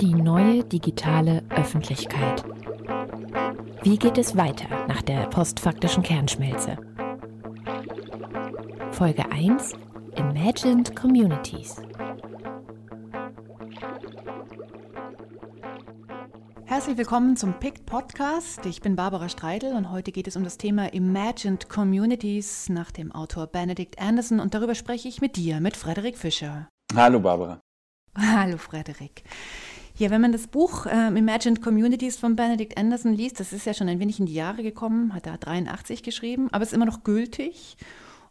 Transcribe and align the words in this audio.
Die 0.00 0.14
neue 0.14 0.64
digitale 0.64 1.42
Öffentlichkeit. 1.50 2.44
Wie 3.82 3.96
geht 3.96 4.18
es 4.18 4.36
weiter 4.36 4.66
nach 4.86 5.02
der 5.02 5.26
postfaktischen 5.28 6.02
Kernschmelze? 6.02 6.76
Folge 8.90 9.30
1 9.30 9.72
Imagined 10.16 10.94
Communities. 10.94 11.76
Herzlich 16.66 16.96
willkommen 16.96 17.36
zum 17.36 17.58
PICT 17.58 17.86
Podcast. 17.86 18.66
Ich 18.66 18.80
bin 18.80 18.96
Barbara 18.96 19.28
Streidel 19.28 19.74
und 19.74 19.90
heute 19.90 20.12
geht 20.12 20.26
es 20.26 20.36
um 20.36 20.44
das 20.44 20.58
Thema 20.58 20.92
Imagined 20.92 21.68
Communities 21.68 22.68
nach 22.68 22.90
dem 22.90 23.12
Autor 23.12 23.46
Benedict 23.46 24.00
Anderson 24.00 24.40
und 24.40 24.54
darüber 24.54 24.74
spreche 24.74 25.08
ich 25.08 25.20
mit 25.20 25.36
dir, 25.36 25.60
mit 25.60 25.76
Frederik 25.76 26.18
Fischer. 26.18 26.68
Hallo 26.94 27.20
Barbara. 27.20 27.60
Hallo 28.16 28.58
Frederik. 28.58 29.24
Ja, 29.96 30.10
wenn 30.10 30.20
man 30.20 30.32
das 30.32 30.46
Buch 30.46 30.86
äh, 30.86 31.08
Imagined 31.08 31.62
Communities 31.62 32.16
von 32.16 32.36
Benedict 32.36 32.78
Anderson 32.78 33.12
liest, 33.12 33.40
das 33.40 33.52
ist 33.52 33.66
ja 33.66 33.74
schon 33.74 33.88
ein 33.88 33.98
wenig 33.98 34.20
in 34.20 34.26
die 34.26 34.34
Jahre 34.34 34.62
gekommen, 34.62 35.14
hat 35.14 35.26
er 35.26 35.38
83 35.38 36.02
geschrieben, 36.02 36.48
aber 36.52 36.62
ist 36.62 36.72
immer 36.72 36.86
noch 36.86 37.02
gültig. 37.02 37.76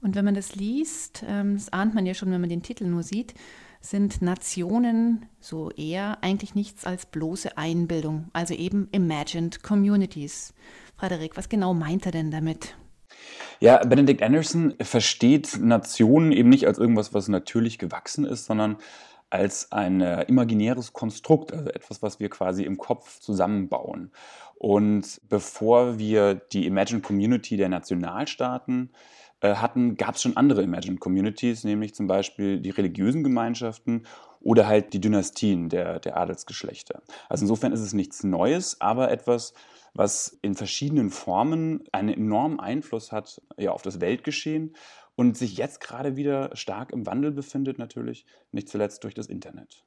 Und 0.01 0.15
wenn 0.15 0.25
man 0.25 0.35
das 0.35 0.55
liest, 0.55 1.23
ähm, 1.27 1.55
das 1.55 1.71
ahnt 1.71 1.95
man 1.95 2.05
ja 2.05 2.13
schon, 2.13 2.31
wenn 2.31 2.41
man 2.41 2.49
den 2.49 2.63
Titel 2.63 2.85
nur 2.85 3.03
sieht, 3.03 3.33
sind 3.81 4.21
Nationen 4.21 5.25
so 5.41 5.69
eher 5.71 6.17
eigentlich 6.21 6.55
nichts 6.55 6.85
als 6.85 7.05
bloße 7.05 7.57
Einbildung, 7.57 8.29
also 8.31 8.53
eben 8.53 8.87
Imagined 8.91 9.63
Communities. 9.63 10.53
Frederik, 10.95 11.35
was 11.35 11.49
genau 11.49 11.73
meint 11.73 12.05
er 12.05 12.13
denn 12.13 12.31
damit? 12.31 12.75
Ja, 13.59 13.77
Benedict 13.85 14.21
Anderson 14.21 14.73
versteht 14.81 15.59
Nationen 15.61 16.31
eben 16.31 16.49
nicht 16.49 16.67
als 16.67 16.77
irgendwas, 16.77 17.13
was 17.13 17.27
natürlich 17.27 17.79
gewachsen 17.79 18.25
ist, 18.25 18.45
sondern 18.45 18.77
als 19.33 19.71
ein 19.71 19.99
äh, 19.99 20.23
imaginäres 20.25 20.93
Konstrukt, 20.93 21.51
also 21.51 21.69
etwas, 21.69 22.03
was 22.03 22.19
wir 22.19 22.29
quasi 22.29 22.63
im 22.63 22.77
Kopf 22.77 23.19
zusammenbauen. 23.19 24.11
Und 24.53 25.19
bevor 25.27 25.97
wir 25.97 26.35
die 26.35 26.67
Imagine 26.67 27.01
Community 27.01 27.57
der 27.57 27.67
Nationalstaaten 27.67 28.91
äh, 29.41 29.55
hatten, 29.55 29.97
gab 29.97 30.15
es 30.15 30.21
schon 30.21 30.37
andere 30.37 30.61
Imagine 30.61 30.97
Communities, 30.97 31.63
nämlich 31.63 31.95
zum 31.95 32.05
Beispiel 32.05 32.59
die 32.59 32.69
religiösen 32.69 33.23
Gemeinschaften 33.23 34.05
oder 34.39 34.67
halt 34.67 34.93
die 34.93 35.01
Dynastien 35.01 35.67
der, 35.67 35.99
der 35.99 36.15
Adelsgeschlechter. 36.15 37.01
Also 37.27 37.45
insofern 37.45 37.71
ist 37.71 37.81
es 37.81 37.93
nichts 37.93 38.23
Neues, 38.23 38.81
aber 38.81 39.09
etwas, 39.09 39.55
was 39.95 40.37
in 40.43 40.53
verschiedenen 40.53 41.09
Formen 41.09 41.85
einen 41.91 42.09
enormen 42.09 42.59
Einfluss 42.59 43.11
hat 43.11 43.41
ja, 43.57 43.71
auf 43.71 43.81
das 43.81 43.99
Weltgeschehen 43.99 44.75
und 45.15 45.37
sich 45.37 45.57
jetzt 45.57 45.79
gerade 45.79 46.15
wieder 46.15 46.55
stark 46.55 46.91
im 46.91 47.05
Wandel 47.05 47.31
befindet, 47.31 47.77
natürlich, 47.77 48.25
nicht 48.51 48.69
zuletzt 48.69 49.03
durch 49.03 49.13
das 49.13 49.27
Internet. 49.27 49.83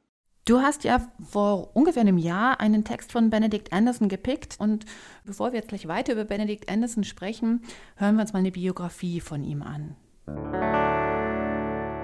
Du 0.46 0.60
hast 0.60 0.84
ja 0.84 1.12
vor 1.28 1.74
ungefähr 1.74 2.02
einem 2.02 2.18
Jahr 2.18 2.60
einen 2.60 2.84
Text 2.84 3.10
von 3.10 3.30
Benedict 3.30 3.72
Anderson 3.72 4.08
gepickt 4.08 4.54
und 4.60 4.84
bevor 5.24 5.50
wir 5.50 5.58
jetzt 5.58 5.68
gleich 5.70 5.88
weiter 5.88 6.12
über 6.12 6.24
Benedict 6.24 6.70
Anderson 6.70 7.02
sprechen, 7.02 7.62
hören 7.96 8.14
wir 8.14 8.22
uns 8.22 8.32
mal 8.32 8.38
eine 8.38 8.52
Biografie 8.52 9.20
von 9.20 9.42
ihm 9.42 9.62
an. 9.62 9.96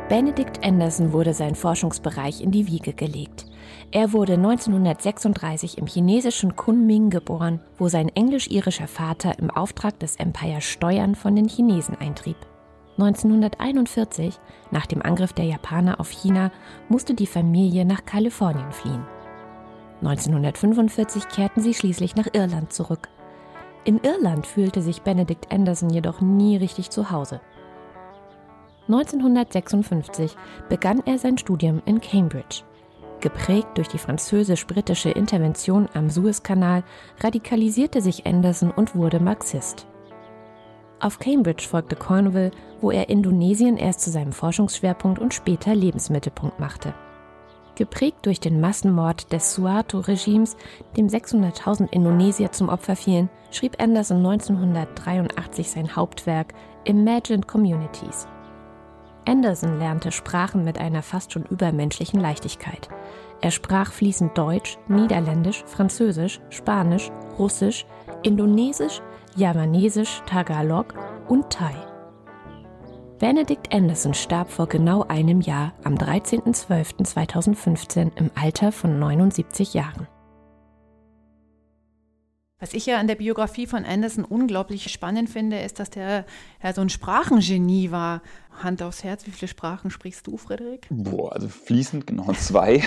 Benedict 0.09 0.65
Anderson 0.65 1.13
wurde 1.13 1.35
sein 1.35 1.55
Forschungsbereich 1.55 2.41
in 2.41 2.51
die 2.51 2.67
Wiege 2.67 2.93
gelegt. 2.93 3.47
Er 3.93 4.13
wurde 4.13 4.35
1936 4.35 5.79
im 5.79 5.87
chinesischen 5.87 6.57
Kunming 6.57 7.11
geboren, 7.11 7.61
wo 7.79 7.89
sein 7.89 8.09
englisch-irischer 8.09 8.89
Vater 8.89 9.39
im 9.39 9.51
Auftrag 9.51 10.01
des 10.01 10.17
Empire 10.17 10.61
Steuern 10.61 11.15
von 11.15 11.37
den 11.37 11.49
Chinesen 11.49 11.95
eintrieb. 11.95 12.37
1941, 12.99 14.39
nach 14.71 14.87
dem 14.87 15.03
Angriff 15.03 15.33
der 15.33 15.47
Japaner 15.47 15.99
auf 15.99 16.11
China, 16.11 16.51
musste 16.89 17.15
die 17.15 17.27
Familie 17.27 17.85
nach 17.85 18.05
Kalifornien 18.05 18.71
fliehen. 18.73 19.07
1945 20.03 21.29
kehrten 21.29 21.61
sie 21.61 21.75
schließlich 21.75 22.17
nach 22.17 22.29
Irland 22.33 22.73
zurück. 22.73 23.09
In 23.85 24.01
Irland 24.03 24.47
fühlte 24.47 24.83
sich 24.83 25.03
Benedict 25.03 25.53
Anderson 25.53 25.91
jedoch 25.91 26.21
nie 26.21 26.57
richtig 26.57 26.91
zu 26.91 27.11
Hause. 27.11 27.41
1956 28.89 30.37
begann 30.69 31.03
er 31.07 31.19
sein 31.19 31.39
Studium 31.39 31.81
in 31.87 32.01
Cambridge. 32.01 32.63
Geprägt 33.21 33.79
durch 33.79 33.89
die 33.89 33.99
französisch-britische 33.99 35.11
Intervention 35.11 35.89
am 35.95 36.11
Suezkanal 36.11 36.83
radikalisierte 37.21 38.03
sich 38.03 38.27
Anderson 38.27 38.73
und 38.73 38.97
wurde 38.97 39.21
Marxist. 39.21 39.87
Auf 41.03 41.19
Cambridge 41.19 41.67
folgte 41.69 41.97
Cornwall, 41.97 42.53
wo 42.81 42.93
er 42.93 43.09
Indonesien 43.09 43.77
erst 43.77 44.03
zu 44.03 44.11
seinem 44.11 44.33
Forschungsschwerpunkt 44.33 45.19
und 45.19 45.35
später 45.35 45.75
Lebensmittelpunkt 45.75 46.61
machte. 46.61 46.95
Geprägt 47.75 48.25
durch 48.25 48.39
den 48.39 48.61
Massenmord 48.61 49.33
des 49.33 49.53
Suharto-Regimes, 49.53 50.57
dem 50.97 51.09
600.000 51.09 51.91
Indonesier 51.91 52.53
zum 52.53 52.69
Opfer 52.69 52.95
fielen, 52.95 53.31
schrieb 53.51 53.83
Anderson 53.83 54.19
1983 54.19 55.73
sein 55.73 55.97
Hauptwerk 55.97 56.55
Imagined 56.85 57.49
Communities. 57.49 58.29
Anderson 59.27 59.81
lernte 59.81 60.13
Sprachen 60.13 60.63
mit 60.63 60.79
einer 60.79 61.03
fast 61.03 61.33
schon 61.33 61.45
übermenschlichen 61.47 62.21
Leichtigkeit. 62.21 62.89
Er 63.43 63.51
sprach 63.51 63.93
fließend 63.93 64.39
Deutsch, 64.39 64.79
Niederländisch, 64.87 65.65
Französisch, 65.67 66.41
Spanisch, 66.49 67.11
Russisch, 67.39 67.85
Indonesisch, 68.23 69.03
Javanesisch, 69.35 70.23
Tagalog 70.27 70.95
und 71.29 71.51
Thai. 71.51 71.75
Benedict 73.19 73.75
Anderson 73.75 74.15
starb 74.15 74.49
vor 74.51 74.69
genau 74.69 75.05
einem 75.09 75.41
Jahr 75.41 75.73
am 75.85 75.95
13.12.2015 75.95 78.13
im 78.17 78.31
Alter 78.41 78.71
von 78.73 78.99
79 78.99 79.75
Jahren. 79.75 80.09
Was 82.63 82.75
ich 82.75 82.87
ja 82.87 83.01
an 83.01 83.09
der 83.09 83.17
Biografie 83.17 83.67
von 83.67 83.85
Anderson 83.85 84.25
unglaublich 84.25 84.93
spannend 84.93 85.29
finde, 85.29 85.59
ist, 85.59 85.81
dass 85.81 85.91
der 85.91 86.25
ja 86.63 86.73
so 86.73 86.81
ein 86.81 86.91
Sprachengenie 86.91 87.91
war. 87.91 88.23
Hand 88.63 88.85
aufs 88.85 89.03
Herz, 89.03 89.27
wie 89.27 89.33
viele 89.33 89.49
Sprachen 89.49 89.91
sprichst 89.91 90.29
du, 90.29 90.37
Frederik? 90.37 90.87
Boah, 90.89 91.33
also 91.33 91.49
fließend 91.49 92.07
genau 92.07 92.33
zwei. 92.35 92.75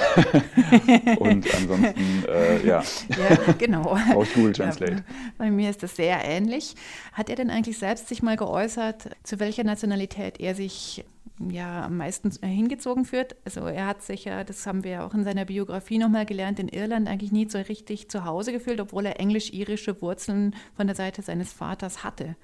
Und 1.19 1.53
ansonsten, 1.53 2.23
äh, 2.25 2.65
ja. 2.65 2.83
Ja, 3.09 3.53
genau. 3.57 3.97
Auch 4.13 4.25
Google 4.33 4.53
Translate. 4.53 4.93
Ja, 4.93 5.01
bei 5.37 5.51
mir 5.51 5.69
ist 5.69 5.83
das 5.83 5.97
sehr 5.97 6.23
ähnlich. 6.23 6.75
Hat 7.11 7.29
er 7.29 7.35
denn 7.35 7.49
eigentlich 7.49 7.77
selbst 7.77 8.07
sich 8.07 8.23
mal 8.23 8.37
geäußert, 8.37 9.09
zu 9.23 9.41
welcher 9.41 9.65
Nationalität 9.65 10.39
er 10.39 10.55
sich 10.55 11.03
ja 11.39 11.85
am 11.85 11.97
meisten 11.97 12.31
hingezogen 12.41 13.05
führt. 13.05 13.35
Also 13.45 13.61
er 13.61 13.87
hat 13.87 14.01
sich 14.01 14.25
ja, 14.25 14.43
das 14.43 14.65
haben 14.65 14.83
wir 14.83 14.91
ja 14.91 15.05
auch 15.05 15.13
in 15.13 15.23
seiner 15.23 15.45
Biografie 15.45 15.97
nochmal 15.97 16.25
gelernt, 16.25 16.59
in 16.59 16.69
Irland 16.69 17.07
eigentlich 17.07 17.31
nie 17.31 17.49
so 17.49 17.57
richtig 17.57 18.09
zu 18.09 18.25
Hause 18.25 18.51
gefühlt, 18.51 18.79
obwohl 18.79 19.05
er 19.05 19.19
englisch-irische 19.19 20.01
Wurzeln 20.01 20.55
von 20.75 20.87
der 20.87 20.95
Seite 20.95 21.21
seines 21.21 21.51
Vaters 21.51 22.03
hatte. 22.03 22.35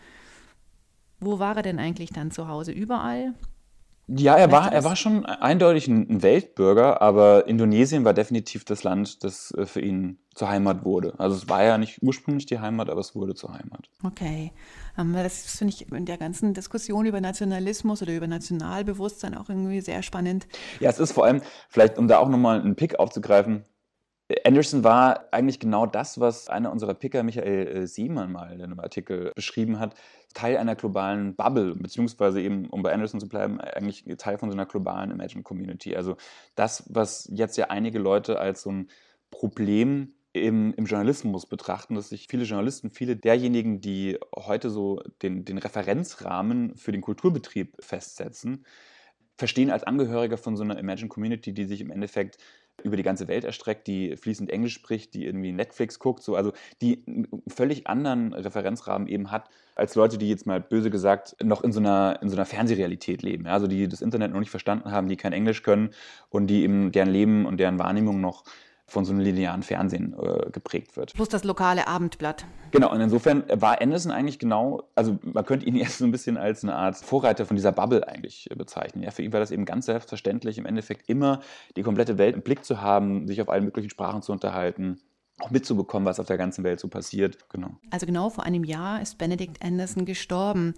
Wo 1.20 1.40
war 1.40 1.56
er 1.58 1.64
denn 1.64 1.80
eigentlich 1.80 2.10
dann 2.10 2.32
zu 2.32 2.48
Hause? 2.48 2.72
Überall? 2.72 3.34
Ja, 4.14 4.36
er 4.36 4.52
war, 4.52 4.74
er 4.74 4.84
war 4.84 4.96
schon 4.96 5.26
eindeutig 5.26 5.88
ein 5.88 6.22
Weltbürger, 6.22 7.02
aber 7.02 7.48
Indonesien 7.48 8.04
war 8.04 8.14
definitiv 8.14 8.66
das 8.66 8.84
Land, 8.84 9.24
das 9.24 9.52
äh, 9.52 9.66
für 9.66 9.80
ihn 9.80 10.18
zur 10.36 10.50
Heimat 10.50 10.84
wurde. 10.84 11.14
Also 11.18 11.36
es 11.36 11.48
war 11.48 11.64
ja 11.64 11.78
nicht 11.78 12.00
ursprünglich 12.02 12.46
die 12.46 12.60
Heimat, 12.60 12.90
aber 12.90 13.00
es 13.00 13.16
wurde 13.16 13.36
zur 13.36 13.54
Heimat. 13.54 13.90
Okay. 14.04 14.52
Ähm, 14.98 15.14
das 15.14 15.58
finde 15.58 15.74
ich 15.74 15.92
in 15.92 16.06
der 16.06 16.18
ganzen 16.18 16.54
Diskussion 16.54 17.06
über 17.06 17.22
Nationalismus 17.22 18.02
oder 18.02 18.14
über 18.14 18.28
Nationalbewusstsein 18.28 19.36
auch 19.36 19.50
irgendwie 19.50 19.82
sehr 19.82 20.04
spannend. 20.04 20.48
Ja, 20.80 20.90
es 20.90 21.00
ist 21.00 21.14
vor 21.14 21.26
allem, 21.26 21.42
vielleicht 21.70 21.98
um 21.98 22.08
da 22.08 22.18
auch 22.20 22.30
nochmal 22.30 22.60
einen 22.60 22.76
Pick 22.76 23.00
aufzugreifen, 23.00 23.64
Anderson 24.46 24.84
war 24.84 25.26
eigentlich 25.32 25.60
genau 25.60 25.86
das, 25.86 26.20
was 26.20 26.48
einer 26.48 26.72
unserer 26.72 26.94
Picker, 26.94 27.24
Michael 27.24 27.68
äh, 27.68 27.88
Siemann, 27.88 28.32
mal 28.32 28.54
in 28.54 28.62
einem 28.62 28.80
Artikel 28.80 29.32
beschrieben 29.36 29.80
hat. 29.80 29.96
Teil 30.34 30.58
einer 30.58 30.76
globalen 30.76 31.36
Bubble, 31.36 31.76
beziehungsweise 31.76 32.42
eben, 32.42 32.68
um 32.70 32.84
bei 32.84 32.94
Anderson 32.94 33.20
zu 33.20 33.28
bleiben, 33.28 33.60
eigentlich 33.60 34.06
Teil 34.18 34.38
von 34.38 34.50
so 34.50 34.56
einer 34.56 34.66
globalen 34.66 35.12
Imagine 35.12 35.44
Community. 35.44 35.96
Also 35.96 36.18
das, 36.56 36.86
was 36.90 37.30
jetzt 37.34 37.58
ja 37.58 37.66
einige 37.70 38.00
Leute 38.00 38.40
als 38.40 38.62
so 38.62 38.72
ein 38.72 38.90
Problem 39.30 40.14
im, 40.34 40.74
im, 40.74 40.86
Journalismus 40.86 41.46
betrachten, 41.46 41.96
dass 41.96 42.10
sich 42.10 42.28
viele 42.28 42.44
Journalisten, 42.44 42.92
viele 42.92 43.18
derjenigen, 43.18 43.82
die 43.82 44.18
heute 44.36 44.70
so 44.70 45.02
den, 45.22 45.44
den 45.44 45.58
Referenzrahmen 45.58 46.76
für 46.78 46.92
den 46.92 47.02
Kulturbetrieb 47.02 47.76
festsetzen, 47.80 48.66
verstehen 49.38 49.72
als 49.72 49.84
Angehöriger 49.84 50.38
von 50.38 50.56
so 50.56 50.64
einer 50.64 50.78
Imagine 50.78 51.10
Community, 51.10 51.54
die 51.54 51.66
sich 51.66 51.82
im 51.82 51.92
Endeffekt 51.92 52.38
über 52.84 52.98
die 52.98 53.04
ganze 53.04 53.28
Welt 53.28 53.44
erstreckt, 53.44 53.88
die 53.88 54.16
fließend 54.16 54.50
Englisch 54.50 54.74
spricht, 54.74 55.14
die 55.14 55.26
irgendwie 55.26 55.52
Netflix 55.52 56.00
guckt, 56.00 56.24
so, 56.24 56.36
also 56.36 56.54
die 56.82 57.04
einen 57.08 57.28
völlig 57.48 57.88
anderen 57.88 58.34
Referenzrahmen 58.34 59.08
eben 59.08 59.32
hat, 59.32 59.50
als 59.76 59.96
Leute, 59.96 60.18
die 60.18 60.30
jetzt 60.30 60.46
mal 60.46 60.60
böse 60.60 60.90
gesagt 60.90 61.36
noch 61.44 61.64
in 61.64 61.72
so 61.72 61.80
einer, 61.80 62.20
in 62.22 62.30
so 62.30 62.36
einer 62.36 62.46
Fernsehrealität 62.46 63.22
leben. 63.24 63.46
Ja? 63.46 63.54
Also 63.54 63.68
die 63.68 63.88
das 63.88 64.02
Internet 64.02 64.32
noch 64.32 64.40
nicht 64.40 64.50
verstanden 64.50 64.92
haben, 64.92 65.08
die 65.08 65.18
kein 65.18 65.34
Englisch 65.34 65.64
können 65.64 65.92
und 66.30 66.48
die 66.48 66.64
eben 66.64 66.92
deren 66.92 67.10
Leben 67.10 67.46
und 67.46 67.58
deren 67.58 67.80
Wahrnehmung 67.80 68.22
noch 68.22 68.44
von 68.92 69.06
so 69.06 69.14
einem 69.14 69.22
linearen 69.22 69.64
Fernsehen 69.64 70.14
äh, 70.22 70.50
geprägt 70.52 70.98
wird. 70.98 71.14
Plus 71.14 71.30
das 71.30 71.46
lokale 71.46 71.88
Abendblatt. 71.88 72.46
Genau, 72.72 72.92
und 72.92 73.00
insofern 73.00 73.44
war 73.50 73.82
Anderson 73.82 74.12
eigentlich 74.12 74.38
genau, 74.38 74.84
also 74.96 75.18
man 75.24 75.46
könnte 75.46 75.66
ihn 75.66 75.76
erst 75.78 76.00
so 76.00 76.06
ein 76.06 76.12
bisschen 76.12 76.36
als 76.36 76.64
eine 76.64 76.76
Art 76.76 76.98
Vorreiter 76.98 77.46
von 77.46 77.56
dieser 77.56 77.72
Bubble 77.72 78.06
eigentlich 78.06 78.50
bezeichnen. 78.56 79.04
Ja, 79.04 79.12
für 79.12 79.24
ihn 79.24 79.32
war 79.32 79.40
das 79.40 79.52
eben 79.52 79.64
ganz 79.64 79.86
selbstverständlich, 79.86 80.58
im 80.58 80.66
Endeffekt 80.66 81.10
immer 81.10 81.40
die 81.78 81.84
komplette 81.84 82.18
Welt 82.18 82.36
im 82.36 82.42
Blick 82.42 82.66
zu 82.66 82.82
haben, 82.82 83.28
sich 83.28 83.42
auf 83.42 83.48
allen 83.48 83.64
möglichen 83.64 83.90
Sprachen 83.90 84.22
zu 84.22 84.34
unterhalten 84.34 85.00
auch 85.42 85.52
mitzubekommen, 85.52 86.06
was 86.06 86.20
auf 86.20 86.28
der 86.28 86.38
ganzen 86.38 86.64
Welt 86.64 86.80
so 86.80 86.88
passiert. 86.88 87.38
Genau. 87.50 87.72
Also 87.90 88.06
genau 88.06 88.30
vor 88.30 88.44
einem 88.44 88.64
Jahr 88.64 89.02
ist 89.02 89.18
Benedict 89.18 89.64
Anderson 89.64 90.06
gestorben. 90.06 90.74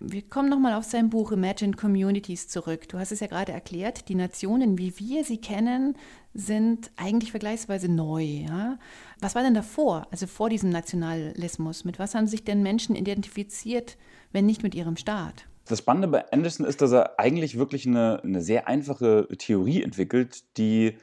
Wir 0.00 0.22
kommen 0.22 0.48
nochmal 0.48 0.74
auf 0.74 0.84
sein 0.84 1.10
Buch 1.10 1.32
Imagine 1.32 1.74
Communities 1.74 2.48
zurück. 2.48 2.88
Du 2.88 2.98
hast 2.98 3.12
es 3.12 3.20
ja 3.20 3.26
gerade 3.26 3.52
erklärt, 3.52 4.08
die 4.08 4.14
Nationen, 4.14 4.78
wie 4.78 4.98
wir 4.98 5.24
sie 5.24 5.38
kennen, 5.38 5.96
sind 6.34 6.90
eigentlich 6.96 7.30
vergleichsweise 7.30 7.88
neu. 7.88 8.22
Ja? 8.22 8.78
Was 9.20 9.34
war 9.34 9.42
denn 9.42 9.54
davor, 9.54 10.06
also 10.10 10.26
vor 10.26 10.50
diesem 10.50 10.70
Nationalismus? 10.70 11.84
Mit 11.84 11.98
was 11.98 12.14
haben 12.14 12.26
sich 12.26 12.44
denn 12.44 12.62
Menschen 12.62 12.96
identifiziert, 12.96 13.96
wenn 14.32 14.46
nicht 14.46 14.62
mit 14.62 14.74
ihrem 14.74 14.96
Staat? 14.96 15.46
Das 15.66 15.80
Spannende 15.80 16.08
bei 16.08 16.32
Anderson 16.32 16.64
ist, 16.64 16.80
dass 16.80 16.92
er 16.92 17.18
eigentlich 17.18 17.58
wirklich 17.58 17.86
eine, 17.86 18.22
eine 18.22 18.40
sehr 18.40 18.68
einfache 18.68 19.28
Theorie 19.36 19.82
entwickelt, 19.82 20.44
die 20.56 20.96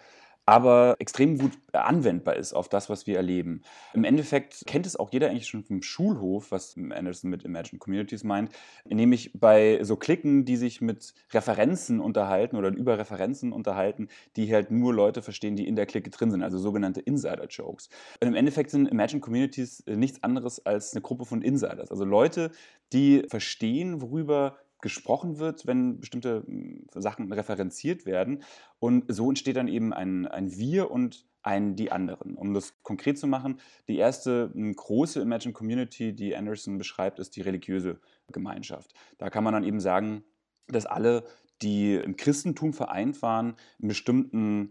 aber 0.45 0.95
extrem 0.99 1.37
gut 1.37 1.53
anwendbar 1.73 2.35
ist 2.35 2.53
auf 2.53 2.69
das, 2.69 2.89
was 2.89 3.07
wir 3.07 3.17
erleben. 3.17 3.61
Im 3.93 4.03
Endeffekt 4.03 4.65
kennt 4.65 4.85
es 4.85 4.95
auch 4.95 5.11
jeder 5.11 5.29
eigentlich 5.29 5.47
schon 5.47 5.63
vom 5.63 5.81
Schulhof, 5.81 6.51
was 6.51 6.75
Anderson 6.77 7.29
mit 7.29 7.43
Imagine 7.43 7.79
Communities 7.79 8.23
meint, 8.23 8.51
nämlich 8.85 9.31
bei 9.33 9.79
so 9.81 9.95
Klicken, 9.95 10.45
die 10.45 10.55
sich 10.55 10.81
mit 10.81 11.13
Referenzen 11.31 11.99
unterhalten 11.99 12.55
oder 12.55 12.69
über 12.69 12.99
Referenzen 12.99 13.51
unterhalten, 13.51 14.07
die 14.35 14.53
halt 14.53 14.71
nur 14.71 14.93
Leute 14.93 15.21
verstehen, 15.21 15.55
die 15.55 15.67
in 15.67 15.75
der 15.75 15.85
Clique 15.85 16.11
drin 16.11 16.31
sind, 16.31 16.43
also 16.43 16.59
sogenannte 16.59 17.01
Insider-Jokes. 17.01 17.89
Im 18.19 18.35
Endeffekt 18.35 18.69
sind 18.69 18.87
Imagine 18.87 19.21
Communities 19.21 19.83
nichts 19.87 20.23
anderes 20.23 20.65
als 20.65 20.93
eine 20.93 21.01
Gruppe 21.01 21.25
von 21.25 21.41
Insiders, 21.41 21.91
also 21.91 22.05
Leute, 22.05 22.51
die 22.93 23.23
verstehen, 23.29 24.01
worüber 24.01 24.57
gesprochen 24.85 25.39
wird, 25.39 25.65
wenn 25.65 25.99
bestimmte 25.99 26.43
hm, 26.45 26.85
Sachen 26.93 27.33
referenziert 27.33 28.05
werden. 28.05 28.43
Und 28.77 29.05
so 29.07 29.29
entsteht 29.29 29.55
dann 29.55 29.67
eben 29.67 29.93
ein, 29.93 30.27
ein 30.27 30.55
Wir 30.55 30.91
und 30.91 31.25
ein 31.41 31.75
Die 31.75 31.91
anderen. 31.91 32.35
Um 32.35 32.53
das 32.53 32.75
konkret 32.83 33.17
zu 33.17 33.25
machen, 33.25 33.59
die 33.87 33.97
erste 33.97 34.51
hm, 34.53 34.75
große 34.75 35.19
Imagine 35.19 35.53
Community, 35.53 36.13
die 36.13 36.35
Anderson 36.35 36.77
beschreibt, 36.77 37.17
ist 37.17 37.35
die 37.35 37.41
religiöse 37.41 37.99
Gemeinschaft. 38.31 38.93
Da 39.17 39.31
kann 39.31 39.43
man 39.43 39.55
dann 39.55 39.63
eben 39.63 39.79
sagen, 39.79 40.23
dass 40.67 40.85
alle, 40.85 41.23
die 41.63 41.95
im 41.95 42.15
Christentum 42.15 42.71
vereint 42.71 43.23
waren, 43.23 43.55
in 43.79 43.87
bestimmten 43.87 44.69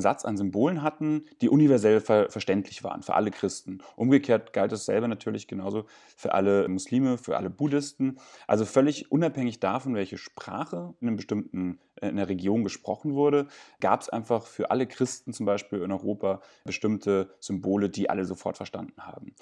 Satz 0.00 0.24
an 0.24 0.36
Symbolen 0.36 0.82
hatten, 0.82 1.24
die 1.40 1.48
universell 1.48 2.00
ver 2.00 2.30
verständlich 2.30 2.84
waren 2.84 3.02
für 3.02 3.14
alle 3.14 3.30
Christen. 3.30 3.78
Umgekehrt 3.96 4.52
galt 4.52 4.72
dasselbe 4.72 5.08
natürlich 5.08 5.48
genauso 5.48 5.86
für 6.16 6.34
alle 6.34 6.68
Muslime, 6.68 7.18
für 7.18 7.36
alle 7.36 7.50
Buddhisten. 7.50 8.18
Also 8.46 8.64
völlig 8.64 9.10
unabhängig 9.10 9.60
davon, 9.60 9.94
welche 9.94 10.18
Sprache 10.18 10.94
in, 11.00 11.08
einem 11.08 11.16
bestimmten, 11.16 11.78
äh, 12.00 12.08
in 12.08 12.18
einer 12.18 12.28
Region 12.28 12.64
gesprochen 12.64 13.14
wurde, 13.14 13.46
gab 13.80 14.00
es 14.00 14.08
einfach 14.08 14.46
für 14.46 14.70
alle 14.70 14.86
Christen 14.86 15.32
zum 15.32 15.46
Beispiel 15.46 15.82
in 15.82 15.92
Europa 15.92 16.40
bestimmte 16.64 17.34
Symbole, 17.40 17.88
die 17.88 18.10
alle 18.10 18.24
sofort 18.24 18.56
verstanden 18.56 19.00
haben. 19.02 19.34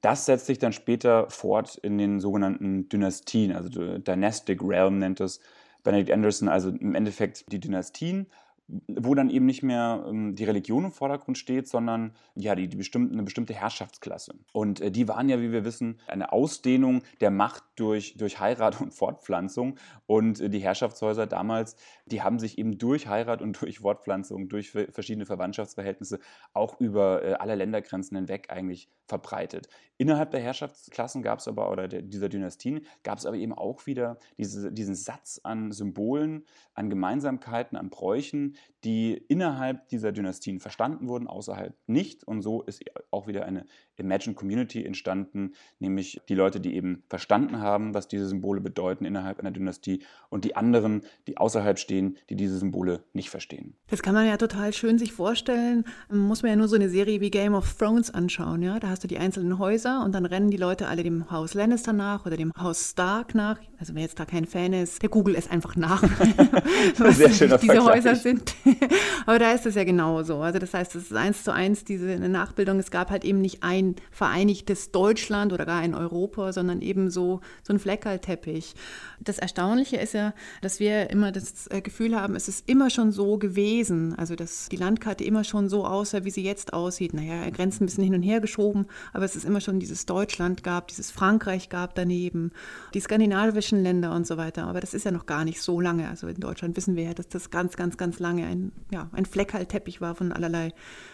Das 0.00 0.26
setzt 0.26 0.46
sich 0.46 0.58
dann 0.58 0.74
später 0.74 1.30
fort 1.30 1.76
in 1.76 1.96
den 1.96 2.20
sogenannten 2.20 2.90
Dynastien, 2.90 3.52
also 3.52 3.98
Dynastic 3.98 4.60
Realm 4.62 4.98
nennt 4.98 5.20
es 5.20 5.40
Benedict 5.82 6.10
Anderson, 6.10 6.48
also 6.48 6.70
im 6.70 6.94
Endeffekt 6.94 7.50
die 7.52 7.60
Dynastien 7.60 8.26
wo 8.66 9.14
dann 9.14 9.28
eben 9.28 9.44
nicht 9.44 9.62
mehr 9.62 10.04
ähm, 10.08 10.34
die 10.36 10.44
Religion 10.44 10.84
im 10.84 10.92
Vordergrund 10.92 11.36
steht, 11.36 11.68
sondern 11.68 12.14
ja, 12.34 12.54
die, 12.54 12.68
die 12.68 12.76
bestimmte, 12.76 13.12
eine 13.12 13.22
bestimmte 13.22 13.52
Herrschaftsklasse. 13.52 14.34
Und 14.52 14.80
äh, 14.80 14.90
die 14.90 15.06
waren 15.06 15.28
ja, 15.28 15.40
wie 15.40 15.52
wir 15.52 15.64
wissen, 15.64 16.00
eine 16.06 16.32
Ausdehnung 16.32 17.02
der 17.20 17.30
Macht 17.30 17.62
durch, 17.76 18.16
durch 18.16 18.40
Heirat 18.40 18.80
und 18.80 18.94
Fortpflanzung. 18.94 19.76
Und 20.06 20.40
äh, 20.40 20.48
die 20.48 20.60
Herrschaftshäuser 20.60 21.26
damals, 21.26 21.76
die 22.06 22.22
haben 22.22 22.38
sich 22.38 22.58
eben 22.58 22.78
durch 22.78 23.06
Heirat 23.06 23.42
und 23.42 23.60
durch 23.60 23.80
Fortpflanzung, 23.80 24.48
durch 24.48 24.70
verschiedene 24.70 25.26
Verwandtschaftsverhältnisse 25.26 26.18
auch 26.54 26.80
über 26.80 27.22
äh, 27.22 27.32
alle 27.34 27.56
Ländergrenzen 27.56 28.16
hinweg 28.16 28.50
eigentlich 28.50 28.88
verbreitet. 29.06 29.68
Innerhalb 29.96 30.30
der 30.30 30.40
Herrschaftsklassen 30.40 31.22
gab 31.22 31.38
es 31.38 31.46
aber, 31.46 31.70
oder 31.70 31.86
der, 31.86 32.02
dieser 32.02 32.28
Dynastien, 32.28 32.86
gab 33.02 33.18
es 33.18 33.26
aber 33.26 33.36
eben 33.36 33.52
auch 33.52 33.86
wieder 33.86 34.18
diese, 34.38 34.72
diesen 34.72 34.94
Satz 34.94 35.40
an 35.44 35.70
Symbolen, 35.70 36.44
an 36.74 36.90
Gemeinsamkeiten, 36.90 37.76
an 37.76 37.90
Bräuchen, 37.90 38.53
die 38.84 39.14
innerhalb 39.28 39.88
dieser 39.88 40.12
Dynastien 40.12 40.60
verstanden 40.60 41.08
wurden, 41.08 41.26
außerhalb 41.26 41.74
nicht. 41.86 42.24
Und 42.24 42.42
so 42.42 42.62
ist 42.62 42.84
auch 43.10 43.26
wieder 43.26 43.46
eine 43.46 43.64
Imagine 43.96 44.34
Community 44.34 44.84
entstanden, 44.84 45.54
nämlich 45.78 46.20
die 46.28 46.34
Leute, 46.34 46.60
die 46.60 46.74
eben 46.74 47.02
verstanden 47.08 47.60
haben, 47.60 47.94
was 47.94 48.08
diese 48.08 48.26
Symbole 48.26 48.60
bedeuten 48.60 49.04
innerhalb 49.04 49.38
einer 49.40 49.52
Dynastie 49.52 50.02
und 50.28 50.44
die 50.44 50.56
anderen, 50.56 51.02
die 51.26 51.38
außerhalb 51.38 51.78
stehen, 51.78 52.18
die 52.28 52.36
diese 52.36 52.58
Symbole 52.58 53.04
nicht 53.12 53.30
verstehen. 53.30 53.74
Das 53.86 54.02
kann 54.02 54.14
man 54.14 54.26
ja 54.26 54.36
total 54.36 54.72
schön 54.72 54.98
sich 54.98 55.12
vorstellen. 55.12 55.84
Muss 56.10 56.42
man 56.42 56.50
ja 56.50 56.56
nur 56.56 56.68
so 56.68 56.76
eine 56.76 56.88
Serie 56.88 57.20
wie 57.20 57.30
Game 57.30 57.54
of 57.54 57.72
Thrones 57.78 58.10
anschauen. 58.10 58.62
Ja? 58.62 58.78
Da 58.80 58.88
hast 58.88 59.02
du 59.02 59.08
die 59.08 59.18
einzelnen 59.18 59.58
Häuser 59.58 60.04
und 60.04 60.14
dann 60.14 60.26
rennen 60.26 60.50
die 60.50 60.56
Leute 60.56 60.88
alle 60.88 61.02
dem 61.02 61.30
Haus 61.30 61.54
Lannister 61.54 61.92
nach 61.92 62.26
oder 62.26 62.36
dem 62.36 62.52
Haus 62.58 62.90
Stark 62.90 63.34
nach. 63.34 63.58
Also 63.78 63.94
wer 63.94 64.02
jetzt 64.02 64.18
da 64.18 64.24
kein 64.24 64.44
Fan 64.44 64.72
ist, 64.72 65.02
der 65.02 65.08
googelt 65.08 65.38
es 65.38 65.50
einfach 65.50 65.76
nach, 65.76 66.02
was 66.98 67.16
Sehr 67.16 67.30
schöner 67.30 67.58
diese 67.58 67.74
Vergleich. 67.74 67.96
Häuser 67.96 68.14
sind. 68.16 68.43
Aber 69.26 69.38
da 69.38 69.52
ist 69.52 69.66
es 69.66 69.74
ja 69.74 69.84
genauso. 69.84 70.38
Also 70.38 70.58
das 70.58 70.74
heißt, 70.74 70.94
es 70.96 71.04
ist 71.04 71.14
eins 71.14 71.44
zu 71.44 71.52
eins 71.52 71.84
diese 71.84 72.18
Nachbildung. 72.18 72.78
Es 72.78 72.90
gab 72.90 73.10
halt 73.10 73.24
eben 73.24 73.40
nicht 73.40 73.62
ein 73.62 73.96
vereinigtes 74.10 74.90
Deutschland 74.90 75.52
oder 75.52 75.66
gar 75.66 75.80
ein 75.80 75.94
Europa, 75.94 76.52
sondern 76.52 76.82
eben 76.82 77.10
so, 77.10 77.40
so 77.62 77.72
ein 77.72 77.78
Fleckerlteppich. 77.78 78.74
Das 79.20 79.38
Erstaunliche 79.38 79.96
ist 79.96 80.14
ja, 80.14 80.34
dass 80.62 80.80
wir 80.80 81.10
immer 81.10 81.32
das 81.32 81.66
äh, 81.68 81.80
Gefühl 81.80 82.18
haben, 82.18 82.34
es 82.34 82.48
ist 82.48 82.68
immer 82.68 82.90
schon 82.90 83.12
so 83.12 83.38
gewesen. 83.38 84.14
Also 84.14 84.34
dass 84.34 84.68
die 84.68 84.76
Landkarte 84.76 85.24
immer 85.24 85.44
schon 85.44 85.68
so 85.68 85.86
aussah, 85.86 86.24
wie 86.24 86.30
sie 86.30 86.42
jetzt 86.42 86.72
aussieht. 86.72 87.14
Naja, 87.14 87.48
Grenzen 87.50 87.84
ein 87.84 87.86
bisschen 87.86 88.04
hin 88.04 88.14
und 88.14 88.22
her 88.22 88.40
geschoben, 88.40 88.86
aber 89.12 89.24
es 89.24 89.36
ist 89.36 89.44
immer 89.44 89.60
schon 89.60 89.80
dieses 89.80 90.06
Deutschland 90.06 90.62
gab, 90.62 90.88
dieses 90.88 91.10
Frankreich 91.10 91.68
gab 91.68 91.94
daneben, 91.94 92.52
die 92.94 93.00
skandinavischen 93.00 93.82
Länder 93.82 94.14
und 94.14 94.26
so 94.26 94.36
weiter. 94.36 94.66
Aber 94.66 94.80
das 94.80 94.94
ist 94.94 95.04
ja 95.04 95.10
noch 95.10 95.26
gar 95.26 95.44
nicht 95.44 95.60
so 95.60 95.80
lange. 95.80 96.08
Also 96.08 96.26
in 96.26 96.40
Deutschland 96.40 96.76
wissen 96.76 96.96
wir 96.96 97.04
ja, 97.04 97.14
dass 97.14 97.28
das 97.28 97.50
ganz, 97.50 97.76
ganz, 97.76 97.96
ganz 97.96 98.18
lange 98.18 98.33
ein, 98.42 98.72
ja, 98.90 99.08
ein 99.12 99.26
Fleckerlteppich 99.26 100.00
war 100.00 100.14
von 100.14 100.32
allerlei 100.32 100.72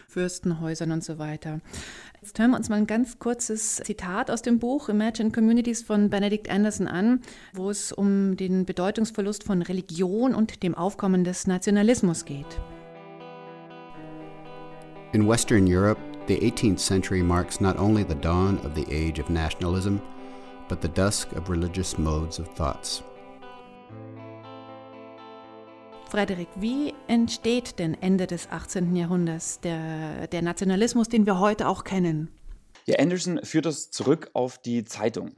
Fürstenhäusern 0.09 0.93
und 0.93 1.05
so 1.05 1.19
weiter. 1.19 1.61
Jetzt 2.21 2.39
hören 2.39 2.51
wir 2.51 2.57
uns 2.57 2.69
mal 2.69 2.77
ein 2.77 2.87
ganz 2.87 3.19
kurzes 3.19 3.77
Zitat 3.77 4.31
aus 4.31 4.43
dem 4.43 4.59
Buch 4.59 4.89
Imagine 4.89 5.31
Communities 5.31 5.83
von 5.83 6.11
Benedict 6.11 6.51
Anderson 6.51 6.87
an, 6.87 7.21
wo 7.55 7.71
es 7.71 7.93
um 7.93 8.37
den 8.37 8.65
Bedeutungsverlust 8.65 9.45
von 9.45 9.63
Religion 9.63 10.35
und 10.35 10.63
dem 10.63 10.75
Aufkommen 10.75 11.25
des 11.25 11.47
Nationalismus 11.47 12.25
geht. 12.25 12.61
In 15.13 15.27
Western 15.27 15.67
Europe, 15.67 16.01
the 16.29 16.39
18th 16.39 16.79
century 16.79 17.23
marks 17.23 17.61
not 17.61 17.79
only 17.79 18.05
the 18.09 18.15
dawn 18.15 18.59
of 18.65 18.75
the 18.75 18.87
age 18.91 19.21
of 19.21 19.29
nationalism, 19.29 19.97
but 20.69 20.81
the 20.81 20.89
dusk 20.89 21.33
of 21.33 21.51
religious 21.51 21.99
modes 21.99 22.39
of 22.39 22.47
thoughts. 22.55 23.03
Frederik, 26.11 26.49
wie 26.57 26.93
entsteht 27.07 27.79
denn 27.79 27.95
Ende 27.95 28.27
des 28.27 28.51
18. 28.51 28.97
Jahrhunderts 28.97 29.61
der, 29.61 30.27
der 30.27 30.43
Nationalismus, 30.43 31.09
den 31.09 31.25
wir 31.25 31.39
heute 31.39 31.69
auch 31.69 31.85
kennen? 31.85 32.29
Ja, 32.87 32.99
Anderson 32.99 33.39
führt 33.45 33.67
das 33.67 33.93
zurück 33.93 34.29
auf 34.33 34.59
die 34.59 34.85
Zeitung 34.85 35.37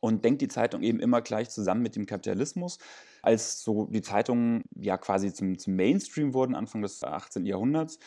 und 0.00 0.24
denkt 0.24 0.42
die 0.42 0.48
Zeitung 0.48 0.82
eben 0.82 0.98
immer 0.98 1.22
gleich 1.22 1.50
zusammen 1.50 1.82
mit 1.82 1.94
dem 1.94 2.06
Kapitalismus. 2.06 2.78
Als 3.22 3.62
so 3.62 3.86
die 3.92 4.02
Zeitungen 4.02 4.64
ja 4.74 4.98
quasi 4.98 5.32
zum, 5.32 5.56
zum 5.56 5.76
Mainstream 5.76 6.34
wurden, 6.34 6.56
Anfang 6.56 6.82
des 6.82 7.04
18. 7.04 7.46
Jahrhunderts, 7.46 8.00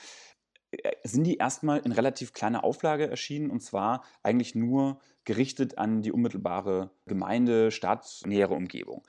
äh, 0.71 0.91
sind 1.05 1.23
die 1.23 1.37
erstmal 1.37 1.79
in 1.79 1.93
relativ 1.93 2.33
kleiner 2.33 2.65
Auflage 2.65 3.09
erschienen 3.09 3.49
und 3.49 3.61
zwar 3.61 4.03
eigentlich 4.21 4.53
nur 4.53 4.99
gerichtet 5.23 5.77
an 5.77 6.01
die 6.01 6.11
unmittelbare 6.11 6.91
Gemeinde, 7.05 7.71
Stadt, 7.71 8.21
nähere 8.25 8.53
Umgebung. 8.53 9.07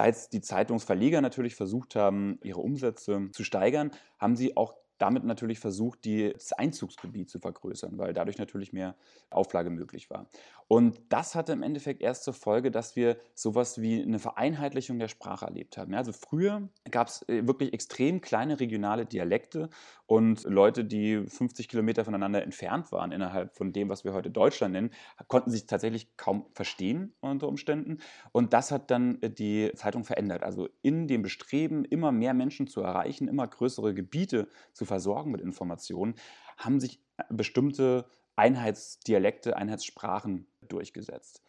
Da 0.00 0.06
jetzt 0.06 0.32
die 0.32 0.40
Zeitungsverleger 0.40 1.20
natürlich 1.20 1.54
versucht 1.54 1.94
haben, 1.94 2.38
ihre 2.42 2.60
Umsätze 2.60 3.28
zu 3.32 3.44
steigern, 3.44 3.90
haben 4.18 4.34
sie 4.34 4.56
auch 4.56 4.76
damit 5.00 5.24
natürlich 5.24 5.58
versucht, 5.58 6.06
das 6.06 6.52
Einzugsgebiet 6.52 7.30
zu 7.30 7.38
vergrößern, 7.38 7.98
weil 7.98 8.12
dadurch 8.12 8.38
natürlich 8.38 8.72
mehr 8.72 8.94
Auflage 9.30 9.70
möglich 9.70 10.10
war. 10.10 10.28
Und 10.68 11.00
das 11.08 11.34
hatte 11.34 11.52
im 11.52 11.64
Endeffekt 11.64 12.00
erst 12.00 12.22
zur 12.22 12.34
Folge, 12.34 12.70
dass 12.70 12.94
wir 12.94 13.16
sowas 13.34 13.80
wie 13.80 14.02
eine 14.02 14.20
Vereinheitlichung 14.20 14.98
der 15.00 15.08
Sprache 15.08 15.46
erlebt 15.46 15.76
haben. 15.76 15.92
also 15.94 16.12
früher 16.12 16.68
gab 16.90 17.08
es 17.08 17.28
äh, 17.28 17.46
wirklich 17.46 17.72
extrem 17.72 18.20
kleine 18.20 18.60
regionale 18.60 19.04
Dialekte 19.04 19.70
und 20.06 20.44
Leute, 20.44 20.84
die 20.84 21.24
50 21.24 21.68
Kilometer 21.68 22.04
voneinander 22.04 22.42
entfernt 22.42 22.92
waren 22.92 23.12
innerhalb 23.12 23.56
von 23.56 23.72
dem, 23.72 23.88
was 23.88 24.04
wir 24.04 24.12
heute 24.12 24.30
Deutschland 24.30 24.72
nennen, 24.72 24.90
konnten 25.28 25.50
sich 25.50 25.66
tatsächlich 25.66 26.16
kaum 26.16 26.46
verstehen 26.52 27.14
unter 27.20 27.48
Umständen. 27.48 27.98
Und 28.32 28.52
das 28.52 28.70
hat 28.70 28.90
dann 28.90 29.22
äh, 29.22 29.30
die 29.30 29.70
Zeitung 29.74 30.04
verändert. 30.04 30.42
Also 30.42 30.68
in 30.82 31.08
dem 31.08 31.22
Bestreben, 31.22 31.84
immer 31.84 32.12
mehr 32.12 32.34
Menschen 32.34 32.66
zu 32.66 32.80
erreichen, 32.80 33.28
immer 33.28 33.46
größere 33.46 33.94
Gebiete 33.94 34.48
zu 34.72 34.84
versorgen 34.90 35.30
mit 35.30 35.40
Informationen, 35.40 36.14
haben 36.58 36.80
sich 36.80 37.00
bestimmte 37.30 38.06
Einheitsdialekte, 38.36 39.56
Einheitssprachen 39.56 40.46
durchgesetzt. 40.62 41.42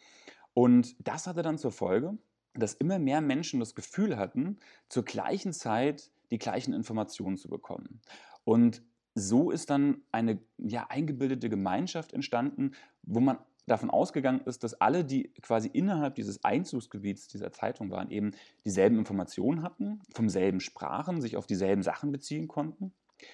Und 0.54 0.94
das 0.98 1.26
hatte 1.26 1.42
dann 1.42 1.58
zur 1.58 1.72
Folge, 1.72 2.18
dass 2.54 2.74
immer 2.74 2.98
mehr 2.98 3.20
Menschen 3.20 3.60
das 3.60 3.74
Gefühl 3.74 4.16
hatten, 4.16 4.58
zur 4.88 5.04
gleichen 5.04 5.52
Zeit 5.52 6.10
die 6.30 6.38
gleichen 6.38 6.72
Informationen 6.74 7.36
zu 7.36 7.48
bekommen. 7.48 8.00
Und 8.44 8.82
so 9.14 9.50
ist 9.50 9.70
dann 9.70 10.02
eine 10.12 10.38
ja, 10.58 10.86
eingebildete 10.88 11.48
Gemeinschaft 11.48 12.12
entstanden, 12.12 12.72
wo 13.02 13.20
man 13.20 13.38
davon 13.66 13.90
ausgegangen 13.90 14.40
ist, 14.44 14.64
dass 14.64 14.80
alle, 14.80 15.04
die 15.04 15.32
quasi 15.40 15.68
innerhalb 15.72 16.14
dieses 16.14 16.42
Einzugsgebiets 16.44 17.28
dieser 17.28 17.52
Zeitung 17.52 17.90
waren, 17.90 18.10
eben 18.10 18.32
dieselben 18.64 18.98
Informationen 18.98 19.62
hatten, 19.62 20.00
vom 20.14 20.28
selben 20.28 20.60
sprachen, 20.60 21.20
sich 21.20 21.36
auf 21.36 21.46
dieselben 21.46 21.82
Sachen 21.82 22.12
beziehen 22.12 22.48
konnten. 22.48 22.92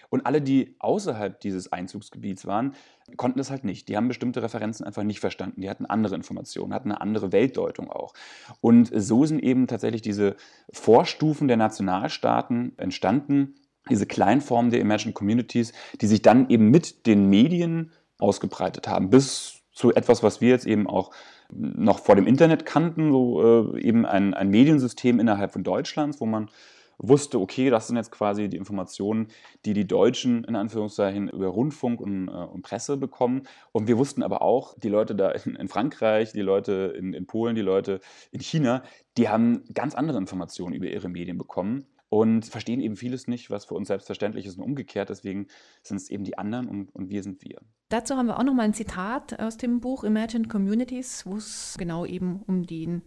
Und 0.09 0.27
alle, 0.27 0.41
die 0.41 0.77
außerhalb 0.79 1.41
dieses 1.41 1.73
Einzugsgebiets 1.73 2.47
waren, 2.47 2.75
konnten 3.17 3.39
das 3.39 3.51
halt 3.51 3.65
nicht. 3.65 3.89
Die 3.89 3.97
haben 3.97 4.09
bestimmte 4.09 4.43
Referenzen 4.43 4.85
einfach 4.87 5.03
nicht 5.03 5.21
verstanden. 5.21 5.61
Die 5.61 5.71
hatten 5.71 5.87
andere 5.87 6.15
Informationen, 6.15 6.75
hatten 6.75 6.91
eine 6.91 7.01
andere 7.01 7.33
Weltdeutung 7.33 7.91
auch. 7.91 8.15
Und 8.61 8.91
so 8.95 9.25
sind 9.25 9.43
eben 9.43 9.67
tatsächlich 9.67 10.03
diese 10.03 10.37
Vorstufen 10.73 11.49
der 11.49 11.57
Nationalstaaten 11.57 12.73
entstanden, 12.77 13.55
diese 13.89 14.07
Kleinformen 14.07 14.71
der 14.71 14.81
Emerging 14.81 15.15
Communities, 15.15 15.73
die 16.01 16.07
sich 16.07 16.23
dann 16.23 16.49
eben 16.51 16.71
mit 16.71 17.07
den 17.07 17.29
Medien 17.31 17.93
ausgebreitet 18.19 18.89
haben, 18.89 19.11
bis 19.11 19.63
zu 19.73 19.95
etwas, 19.95 20.23
was 20.23 20.41
wir 20.41 20.49
jetzt 20.49 20.67
eben 20.67 20.87
auch 20.87 21.13
noch 21.51 22.01
vor 22.01 22.17
dem 22.17 22.27
Internet 22.27 22.67
kannten, 22.67 23.11
so 23.11 23.75
äh, 23.75 23.81
eben 23.81 24.05
ein, 24.05 24.35
ein 24.35 24.51
Mediensystem 24.51 25.21
innerhalb 25.21 25.53
von 25.53 25.65
Deutschlands, 25.65 26.21
wo 26.21 26.27
man 26.27 26.51
wusste, 26.99 27.41
okay, 27.41 27.71
das 27.71 27.87
sind 27.87 27.97
jetzt 27.97 28.11
quasi 28.11 28.49
die 28.49 28.57
Informationen, 28.57 29.29
die 29.65 29.73
die 29.73 29.87
Deutschen 29.87 30.45
in 30.45 30.57
Anführungszeichen 30.57 31.29
über 31.29 31.47
Rundfunk 31.47 32.01
und, 32.01 32.29
äh, 32.29 32.33
und 32.33 32.63
Presse 32.63 32.97
bekommen. 32.97 33.43
Und 33.73 33.89
wir 33.89 33.99
wussten 33.99 34.23
aber 34.23 34.43
auch, 34.43 34.77
die 34.79 34.89
Leute 34.89 35.15
da 35.15 35.31
in, 35.31 35.55
in 35.55 35.69
Frankreich, 35.69 36.33
die 36.33 36.43
Leute 36.43 36.95
in, 36.97 37.13
in 37.15 37.27
Polen, 37.27 37.55
die 37.55 37.63
Leute 37.63 38.01
in 38.33 38.41
China, 38.41 38.83
die 39.17 39.29
haben 39.29 39.65
ganz 39.73 39.95
andere 39.95 40.19
Informationen 40.19 40.75
über 40.75 40.87
ihre 40.87 41.09
Medien 41.09 41.39
bekommen 41.39 41.87
und 42.09 42.47
verstehen 42.47 42.81
eben 42.81 42.97
vieles 42.97 43.29
nicht, 43.29 43.51
was 43.51 43.67
für 43.67 43.75
uns 43.75 43.89
selbstverständlich 43.89 44.47
ist 44.47 44.59
und 44.59 44.65
umgekehrt. 44.65 45.11
Deswegen 45.11 45.47
sind 45.83 45.99
es 45.99 46.09
eben 46.09 46.25
die 46.25 46.39
anderen 46.39 46.67
und, 46.67 46.95
und 46.95 47.11
wir 47.11 47.23
sind 47.23 47.43
wir. 47.43 47.61
Dazu 47.91 48.17
haben 48.17 48.27
wir 48.27 48.39
auch 48.39 48.45
noch 48.45 48.55
mal 48.55 48.63
ein 48.63 48.75
Zitat 48.75 49.39
aus 49.39 49.57
dem 49.57 49.81
Buch 49.81 50.05
Imagined 50.05 50.49
Communities, 50.49 51.27
wo 51.27 51.37
es 51.37 51.77
genau 51.79 52.07
eben 52.07 52.43
um 52.47 52.67
den, 52.67 53.03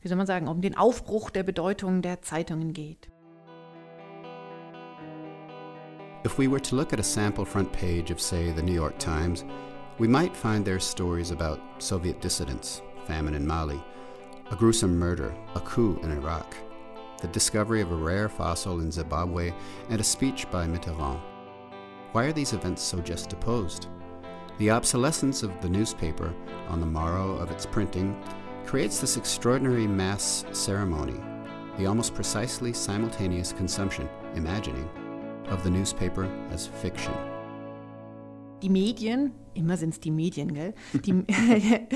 wie 0.00 0.08
soll 0.08 0.16
man 0.16 0.26
sagen, 0.26 0.48
um 0.48 0.60
den 0.60 0.76
Aufbruch 0.76 1.30
der 1.30 1.42
Bedeutung 1.42 2.02
der 2.02 2.22
Zeitungen 2.22 2.72
geht. 2.72 3.08
If 6.26 6.38
we 6.38 6.48
were 6.48 6.58
to 6.58 6.74
look 6.74 6.92
at 6.92 6.98
a 6.98 7.04
sample 7.04 7.44
front 7.44 7.72
page 7.72 8.10
of, 8.10 8.20
say, 8.20 8.50
the 8.50 8.60
New 8.60 8.72
York 8.72 8.98
Times, 8.98 9.44
we 9.98 10.08
might 10.08 10.36
find 10.36 10.64
there 10.64 10.80
stories 10.80 11.30
about 11.30 11.60
Soviet 11.78 12.20
dissidents, 12.20 12.82
famine 13.06 13.34
in 13.34 13.46
Mali, 13.46 13.80
a 14.50 14.56
gruesome 14.56 14.98
murder, 14.98 15.32
a 15.54 15.60
coup 15.60 16.00
in 16.02 16.10
Iraq, 16.10 16.56
the 17.22 17.28
discovery 17.28 17.80
of 17.80 17.92
a 17.92 17.94
rare 17.94 18.28
fossil 18.28 18.80
in 18.80 18.90
Zimbabwe, 18.90 19.52
and 19.88 20.00
a 20.00 20.04
speech 20.04 20.50
by 20.50 20.66
Mitterrand. 20.66 21.20
Why 22.10 22.24
are 22.24 22.32
these 22.32 22.54
events 22.54 22.82
so 22.82 22.98
juxtaposed? 22.98 23.86
The 24.58 24.72
obsolescence 24.72 25.44
of 25.44 25.60
the 25.60 25.68
newspaper 25.68 26.34
on 26.66 26.80
the 26.80 26.86
morrow 26.86 27.36
of 27.36 27.52
its 27.52 27.66
printing 27.66 28.20
creates 28.64 29.00
this 29.00 29.16
extraordinary 29.16 29.86
mass 29.86 30.44
ceremony, 30.50 31.20
the 31.78 31.86
almost 31.86 32.16
precisely 32.16 32.72
simultaneous 32.72 33.52
consumption, 33.52 34.08
imagining, 34.34 34.90
of 35.50 35.62
the 35.62 35.70
newspaper 35.70 36.28
as 36.52 36.66
fiction. 36.66 37.12
Die 38.62 38.68
Medien, 38.68 39.32
immer 39.54 39.76
sind 39.76 39.90
es 39.90 40.00
die 40.00 40.10
Medien, 40.10 40.54
gell? 40.54 40.74
Die, 40.92 41.24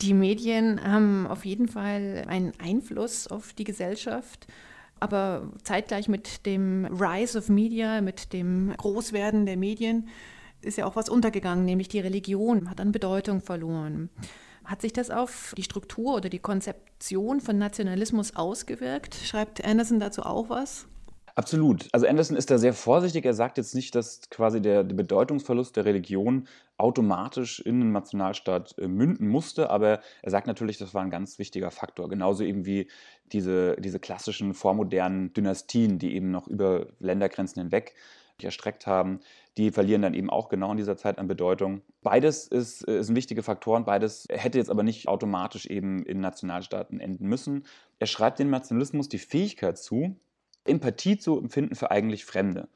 die 0.00 0.14
Medien 0.14 0.82
haben 0.82 1.26
auf 1.26 1.44
jeden 1.44 1.68
Fall 1.68 2.24
einen 2.26 2.52
Einfluss 2.58 3.28
auf 3.28 3.52
die 3.52 3.64
Gesellschaft. 3.64 4.46
Aber 5.00 5.50
zeitgleich 5.62 6.08
mit 6.08 6.46
dem 6.46 6.84
Rise 6.86 7.38
of 7.38 7.48
Media, 7.48 8.00
mit 8.00 8.32
dem 8.32 8.72
Großwerden 8.76 9.46
der 9.46 9.56
Medien, 9.56 10.08
ist 10.60 10.78
ja 10.78 10.86
auch 10.86 10.96
was 10.96 11.08
untergegangen, 11.08 11.64
nämlich 11.64 11.88
die 11.88 12.00
Religion 12.00 12.70
hat 12.70 12.80
an 12.80 12.92
Bedeutung 12.92 13.40
verloren. 13.40 14.10
Hat 14.64 14.80
sich 14.80 14.92
das 14.92 15.10
auf 15.10 15.54
die 15.56 15.64
Struktur 15.64 16.14
oder 16.14 16.28
die 16.28 16.38
Konzeption 16.38 17.40
von 17.40 17.58
Nationalismus 17.58 18.36
ausgewirkt? 18.36 19.16
Schreibt 19.16 19.64
Anderson 19.64 19.98
dazu 19.98 20.22
auch 20.22 20.48
was? 20.50 20.86
Absolut. 21.34 21.88
Also 21.92 22.06
Anderson 22.06 22.36
ist 22.36 22.50
da 22.50 22.58
sehr 22.58 22.74
vorsichtig. 22.74 23.24
Er 23.24 23.34
sagt 23.34 23.56
jetzt 23.56 23.74
nicht, 23.74 23.94
dass 23.94 24.20
quasi 24.28 24.60
der, 24.60 24.84
der 24.84 24.94
Bedeutungsverlust 24.94 25.76
der 25.76 25.84
Religion 25.84 26.46
automatisch 26.76 27.60
in 27.60 27.80
den 27.80 27.92
Nationalstaat 27.92 28.76
äh, 28.78 28.88
münden 28.88 29.28
musste, 29.28 29.70
aber 29.70 30.00
er 30.22 30.30
sagt 30.30 30.46
natürlich, 30.46 30.78
das 30.78 30.94
war 30.94 31.02
ein 31.02 31.10
ganz 31.10 31.38
wichtiger 31.38 31.70
Faktor. 31.70 32.08
Genauso 32.08 32.44
eben 32.44 32.66
wie 32.66 32.88
diese, 33.32 33.76
diese 33.76 33.98
klassischen 33.98 34.52
vormodernen 34.52 35.32
Dynastien, 35.32 35.98
die 35.98 36.14
eben 36.14 36.30
noch 36.30 36.48
über 36.48 36.86
Ländergrenzen 36.98 37.62
hinweg 37.62 37.94
erstreckt 38.42 38.86
haben, 38.86 39.20
die 39.56 39.70
verlieren 39.70 40.02
dann 40.02 40.14
eben 40.14 40.30
auch 40.30 40.48
genau 40.48 40.72
in 40.72 40.76
dieser 40.76 40.96
Zeit 40.96 41.18
an 41.18 41.28
Bedeutung. 41.28 41.82
Beides 42.02 42.48
ist, 42.48 42.86
äh, 42.88 43.02
sind 43.02 43.14
wichtige 43.14 43.42
Faktoren, 43.42 43.84
beides 43.84 44.26
hätte 44.30 44.58
jetzt 44.58 44.70
aber 44.70 44.82
nicht 44.82 45.08
automatisch 45.08 45.66
eben 45.66 46.04
in 46.04 46.20
Nationalstaaten 46.20 46.98
enden 46.98 47.28
müssen. 47.28 47.64
Er 48.00 48.06
schreibt 48.06 48.38
dem 48.38 48.50
Nationalismus 48.50 49.08
die 49.08 49.18
Fähigkeit 49.18 49.78
zu, 49.78 50.16
Empathie 50.64 51.18
zu 51.18 51.38
empfinden 51.38 51.74
für 51.74 51.90
eigentlich 51.90 52.24
Fremde. 52.24 52.68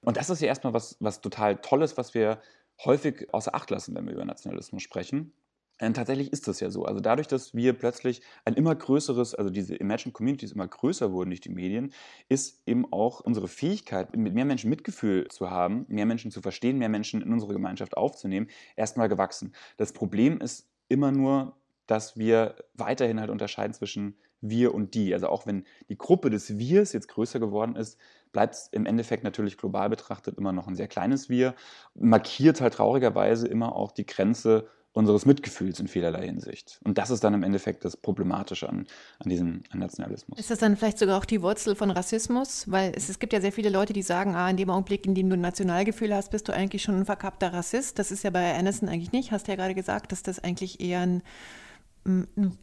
Und 0.00 0.16
das 0.16 0.30
ist 0.30 0.40
ja 0.40 0.48
erstmal 0.48 0.72
was, 0.72 0.96
was 1.00 1.20
total 1.20 1.56
Tolles, 1.56 1.96
was 1.96 2.14
wir 2.14 2.40
häufig 2.84 3.32
außer 3.32 3.54
Acht 3.54 3.70
lassen, 3.70 3.94
wenn 3.94 4.06
wir 4.06 4.14
über 4.14 4.24
Nationalismus 4.24 4.82
sprechen. 4.82 5.32
Und 5.80 5.94
tatsächlich 5.94 6.32
ist 6.32 6.48
das 6.48 6.58
ja 6.58 6.70
so. 6.70 6.84
Also 6.84 7.00
dadurch, 7.00 7.28
dass 7.28 7.54
wir 7.54 7.72
plötzlich 7.72 8.20
ein 8.44 8.54
immer 8.54 8.74
größeres, 8.74 9.34
also 9.36 9.48
diese 9.50 9.76
Imagine 9.76 10.12
Communities 10.12 10.52
immer 10.52 10.66
größer 10.66 11.12
wurden 11.12 11.30
durch 11.30 11.40
die 11.40 11.50
Medien, 11.50 11.92
ist 12.28 12.62
eben 12.66 12.92
auch 12.92 13.20
unsere 13.20 13.46
Fähigkeit, 13.46 14.16
mit 14.16 14.34
mehr 14.34 14.44
Menschen 14.44 14.70
Mitgefühl 14.70 15.28
zu 15.28 15.50
haben, 15.50 15.84
mehr 15.88 16.06
Menschen 16.06 16.32
zu 16.32 16.42
verstehen, 16.42 16.78
mehr 16.78 16.88
Menschen 16.88 17.22
in 17.22 17.32
unsere 17.32 17.52
Gemeinschaft 17.52 17.96
aufzunehmen, 17.96 18.48
erstmal 18.74 19.08
gewachsen. 19.08 19.54
Das 19.76 19.92
Problem 19.92 20.40
ist 20.40 20.68
immer 20.88 21.12
nur, 21.12 21.56
dass 21.86 22.16
wir 22.18 22.56
weiterhin 22.74 23.20
halt 23.20 23.30
unterscheiden 23.30 23.72
zwischen 23.72 24.16
wir 24.40 24.74
und 24.74 24.94
die. 24.94 25.12
Also 25.14 25.28
auch 25.28 25.46
wenn 25.46 25.64
die 25.88 25.98
Gruppe 25.98 26.30
des 26.30 26.58
Wirs 26.58 26.92
jetzt 26.92 27.08
größer 27.08 27.40
geworden 27.40 27.76
ist, 27.76 27.98
bleibt 28.32 28.54
es 28.54 28.68
im 28.72 28.86
Endeffekt 28.86 29.24
natürlich 29.24 29.56
global 29.56 29.88
betrachtet 29.88 30.36
immer 30.38 30.52
noch 30.52 30.68
ein 30.68 30.76
sehr 30.76 30.88
kleines 30.88 31.28
Wir, 31.28 31.54
markiert 31.94 32.60
halt 32.60 32.74
traurigerweise 32.74 33.48
immer 33.48 33.74
auch 33.74 33.92
die 33.92 34.06
Grenze 34.06 34.68
unseres 34.92 35.26
Mitgefühls 35.26 35.78
in 35.78 35.86
vielerlei 35.86 36.26
Hinsicht. 36.26 36.80
Und 36.82 36.98
das 36.98 37.10
ist 37.10 37.22
dann 37.22 37.32
im 37.34 37.44
Endeffekt 37.44 37.84
das 37.84 37.96
Problematische 37.96 38.68
an, 38.68 38.86
an 39.20 39.30
diesem 39.30 39.62
an 39.70 39.78
Nationalismus. 39.78 40.38
Ist 40.40 40.50
das 40.50 40.58
dann 40.58 40.76
vielleicht 40.76 40.98
sogar 40.98 41.18
auch 41.18 41.24
die 41.24 41.40
Wurzel 41.40 41.76
von 41.76 41.90
Rassismus? 41.90 42.68
Weil 42.68 42.92
es, 42.96 43.08
es 43.08 43.18
gibt 43.18 43.32
ja 43.32 43.40
sehr 43.40 43.52
viele 43.52 43.70
Leute, 43.70 43.92
die 43.92 44.02
sagen, 44.02 44.34
ah, 44.34 44.50
in 44.50 44.56
dem 44.56 44.70
Augenblick, 44.70 45.06
in 45.06 45.14
dem 45.14 45.28
du 45.28 45.36
ein 45.36 45.40
Nationalgefühl 45.40 46.12
hast, 46.12 46.30
bist 46.30 46.48
du 46.48 46.52
eigentlich 46.52 46.82
schon 46.82 46.96
ein 46.96 47.04
verkappter 47.04 47.52
Rassist. 47.52 47.98
Das 47.98 48.10
ist 48.10 48.24
ja 48.24 48.30
bei 48.30 48.54
Anderson 48.54 48.88
eigentlich 48.88 49.12
nicht. 49.12 49.30
Hast 49.30 49.46
ja 49.46 49.54
gerade 49.54 49.74
gesagt, 49.74 50.10
dass 50.10 50.22
das 50.22 50.42
eigentlich 50.42 50.80
eher 50.80 51.00
ein 51.00 51.22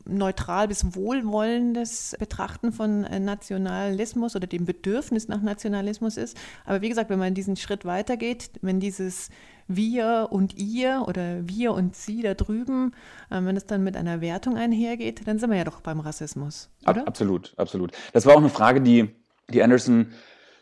neutral 0.06 0.68
bis 0.68 0.96
wohlwollendes 0.96 2.16
Betrachten 2.20 2.72
von 2.72 3.04
äh, 3.04 3.20
Nationalismus 3.20 4.36
oder 4.36 4.48
dem 4.48 4.66
Bedürfnis 4.66 5.28
nach 5.28 5.42
Nationalismus 5.42 6.18
ist. 6.18 6.38
Aber 6.66 6.82
wie 6.82 6.90
gesagt, 6.90 7.10
wenn 7.10 7.20
man 7.20 7.34
diesen 7.34 7.56
Schritt 7.56 7.86
weitergeht, 7.86 8.52
wenn 8.62 8.80
dieses 8.80 9.30
wir 9.68 10.28
und 10.32 10.56
ihr 10.58 11.06
oder 11.08 11.48
wir 11.48 11.74
und 11.74 11.96
sie 11.96 12.22
da 12.22 12.34
drüben, 12.34 12.94
äh, 13.30 13.42
wenn 13.44 13.58
es 13.58 13.66
dann 13.66 13.84
mit 13.84 13.98
einer 13.98 14.22
Wertung 14.22 14.58
einhergeht, 14.58 15.28
dann 15.28 15.40
sind 15.40 15.50
wir 15.50 15.58
ja 15.58 15.64
doch 15.64 15.82
beim 15.82 16.00
Rassismus. 16.00 16.70
Oder? 16.88 17.08
Absolut, 17.08 17.54
absolut. 17.58 17.92
Das 18.14 18.26
war 18.26 18.34
auch 18.34 18.40
eine 18.40 18.50
Frage, 18.50 18.82
die, 18.82 19.10
die 19.50 19.64
Anderson 19.64 20.08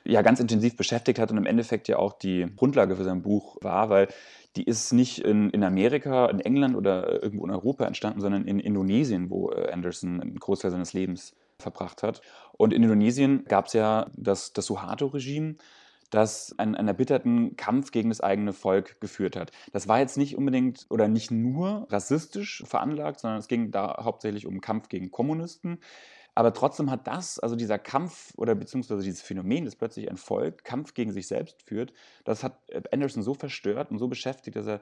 ja 0.06 0.22
ganz 0.22 0.40
intensiv 0.40 0.76
beschäftigt 0.76 1.20
hat 1.20 1.32
und 1.32 1.38
im 1.38 1.46
Endeffekt 1.46 1.88
ja 1.88 1.98
auch 1.98 2.14
die 2.14 2.48
Grundlage 2.56 2.96
für 2.96 3.04
sein 3.04 3.22
Buch 3.22 3.58
war, 3.62 3.90
weil 3.90 4.08
die 4.56 4.64
ist 4.64 4.94
nicht 4.94 5.20
in, 5.20 5.50
in 5.50 5.64
Amerika, 5.64 6.28
in 6.28 6.40
England 6.40 6.76
oder 6.76 7.24
irgendwo 7.24 7.46
in 7.46 7.52
Europa 7.52 7.86
entstanden, 7.86 8.22
sondern 8.22 8.46
in 8.46 8.60
Indonesien, 8.60 9.30
wo 9.30 9.52
äh, 9.52 9.72
Anderson 9.72 10.22
einen 10.22 10.40
Großteil 10.40 10.72
seines 10.72 10.94
Lebens 10.94 11.36
verbracht 11.58 12.04
hat. 12.04 12.22
Und 12.54 12.74
in 12.74 12.84
Indonesien 12.84 13.46
gab 13.46 13.68
es 13.68 13.74
ja 13.74 14.08
das, 14.16 14.54
das 14.54 14.66
Suharto-Regime, 14.66 15.56
das 16.12 16.54
einen, 16.60 16.76
einen 16.76 16.90
erbitterten 16.90 17.56
Kampf 17.56 17.92
gegen 17.92 18.10
das 18.10 18.22
eigene 18.22 18.54
Volk 18.54 19.02
geführt 19.02 19.36
hat. 19.36 19.52
Das 19.72 19.88
war 19.88 20.00
jetzt 20.00 20.18
nicht 20.18 20.38
unbedingt 20.38 20.86
oder 20.90 21.08
nicht 21.08 21.32
nur 21.32 21.88
rassistisch 21.90 22.64
veranlagt, 22.68 23.22
sondern 23.22 23.40
es 23.40 23.48
ging 23.48 23.72
da 23.72 24.04
hauptsächlich 24.04 24.46
um 24.46 24.62
Kampf 24.62 24.90
gegen 24.90 25.10
Kommunisten. 25.10 25.80
Aber 26.36 26.54
trotzdem 26.54 26.90
hat 26.90 27.08
das, 27.08 27.40
also 27.40 27.56
dieser 27.56 27.78
Kampf 27.78 28.34
oder 28.38 28.56
beziehungsweise 28.56 29.04
dieses 29.04 29.22
Phänomen, 29.22 29.66
dass 29.66 29.76
plötzlich 29.76 30.10
ein 30.10 30.18
Volk 30.18 30.64
Kampf 30.64 30.94
gegen 30.94 31.12
sich 31.12 31.28
selbst 31.28 31.62
führt, 31.62 31.94
das 32.24 32.44
hat 32.44 32.58
äh, 32.70 32.82
Anderson 32.92 33.24
so 33.24 33.34
verstört 33.34 33.92
und 33.92 34.00
so 34.00 34.08
beschäftigt, 34.08 34.56
dass 34.56 34.68
er 34.68 34.82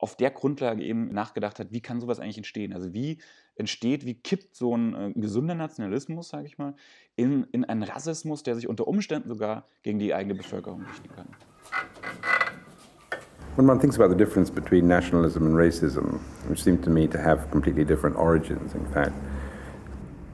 auf 0.00 0.14
der 0.14 0.30
Grundlage 0.30 0.84
eben 0.84 1.08
nachgedacht 1.12 1.58
hat, 1.58 1.72
wie 1.72 1.80
kann 1.80 2.00
sowas 2.00 2.20
eigentlich 2.20 2.36
entstehen? 2.36 2.72
Also 2.72 2.92
wie 2.92 3.18
entsteht, 3.56 4.04
wie 4.04 4.14
kippt 4.14 4.54
so 4.54 4.76
ein 4.76 4.94
äh, 4.94 5.12
gesunder 5.14 5.54
Nationalismus, 5.54 6.28
sage 6.28 6.46
ich 6.46 6.58
mal, 6.58 6.74
in, 7.16 7.44
in 7.50 7.64
einen 7.64 7.82
Rassismus, 7.82 8.42
der 8.42 8.54
sich 8.54 8.68
unter 8.68 8.86
Umständen 8.86 9.28
sogar 9.28 9.66
gegen 9.82 9.98
die 9.98 10.14
eigene 10.14 10.34
Bevölkerung 10.34 10.84
richten 10.84 11.08
kann? 11.08 11.28
when 13.58 13.66
one 13.66 13.80
thinks 13.80 13.96
about 13.96 14.08
the 14.08 14.14
difference 14.14 14.50
between 14.50 14.86
nationalism 14.86 15.44
and 15.44 15.56
racism, 15.56 16.20
which 16.48 16.62
seem 16.62 16.80
to 16.80 16.90
me 16.90 17.08
to 17.08 17.18
have 17.18 17.50
completely 17.50 17.84
different 17.84 18.14
origins, 18.14 18.72
in 18.72 18.86
fact, 18.92 19.12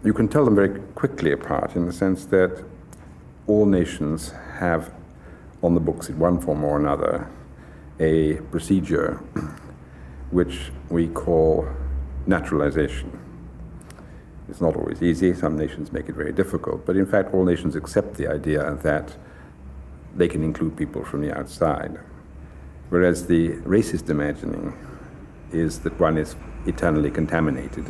you 0.04 0.12
can 0.12 0.28
tell 0.28 0.44
them 0.44 0.54
very 0.54 0.80
quickly 0.94 1.32
apart 1.32 1.76
in 1.76 1.86
the 1.86 1.92
sense 1.92 2.26
that 2.26 2.62
all 3.46 3.64
nations 3.64 4.32
have 4.58 4.92
on 5.62 5.74
the 5.74 5.80
books 5.80 6.10
in 6.10 6.18
one 6.18 6.38
form 6.38 6.62
or 6.62 6.78
another 6.78 7.30
a 8.00 8.34
procedure 8.50 9.14
which 10.30 10.70
we 10.90 11.08
call 11.08 11.66
naturalization. 12.26 13.18
It's 14.48 14.60
not 14.60 14.76
always 14.76 15.02
easy, 15.02 15.32
some 15.32 15.56
nations 15.56 15.90
make 15.90 16.08
it 16.08 16.14
very 16.14 16.32
difficult, 16.32 16.84
but 16.84 16.96
in 16.96 17.06
fact, 17.06 17.32
all 17.32 17.44
nations 17.44 17.74
accept 17.74 18.14
the 18.14 18.28
idea 18.28 18.78
that 18.82 19.16
they 20.14 20.28
can 20.28 20.44
include 20.44 20.76
people 20.76 21.02
from 21.02 21.22
the 21.22 21.36
outside. 21.36 21.98
Whereas 22.90 23.26
the 23.26 23.52
racist 23.62 24.10
imagining 24.10 24.76
is 25.50 25.80
that 25.80 25.98
one 25.98 26.18
is 26.18 26.36
eternally 26.66 27.10
contaminated. 27.10 27.86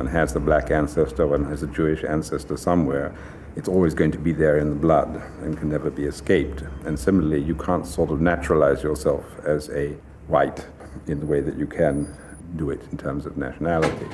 One 0.00 0.06
has 0.06 0.34
a 0.34 0.40
black 0.40 0.70
ancestor, 0.70 1.26
one 1.26 1.44
has 1.44 1.62
a 1.62 1.66
Jewish 1.66 2.04
ancestor 2.04 2.56
somewhere. 2.56 3.14
It's 3.54 3.68
always 3.68 3.92
going 3.92 4.12
to 4.12 4.18
be 4.18 4.32
there 4.32 4.56
in 4.56 4.70
the 4.70 4.74
blood 4.74 5.14
and 5.42 5.58
can 5.58 5.68
never 5.68 5.90
be 5.90 6.04
escaped. 6.04 6.62
And 6.86 6.98
similarly, 6.98 7.42
you 7.42 7.54
can't 7.54 7.86
sort 7.86 8.10
of 8.10 8.18
naturalize 8.18 8.82
yourself 8.82 9.26
as 9.44 9.68
a 9.68 9.88
white 10.26 10.66
in 11.06 11.20
the 11.20 11.26
way 11.26 11.42
that 11.42 11.58
you 11.58 11.66
can 11.66 12.16
do 12.56 12.70
it 12.70 12.80
in 12.90 12.96
terms 12.96 13.26
of 13.26 13.36
nationality. 13.36 14.06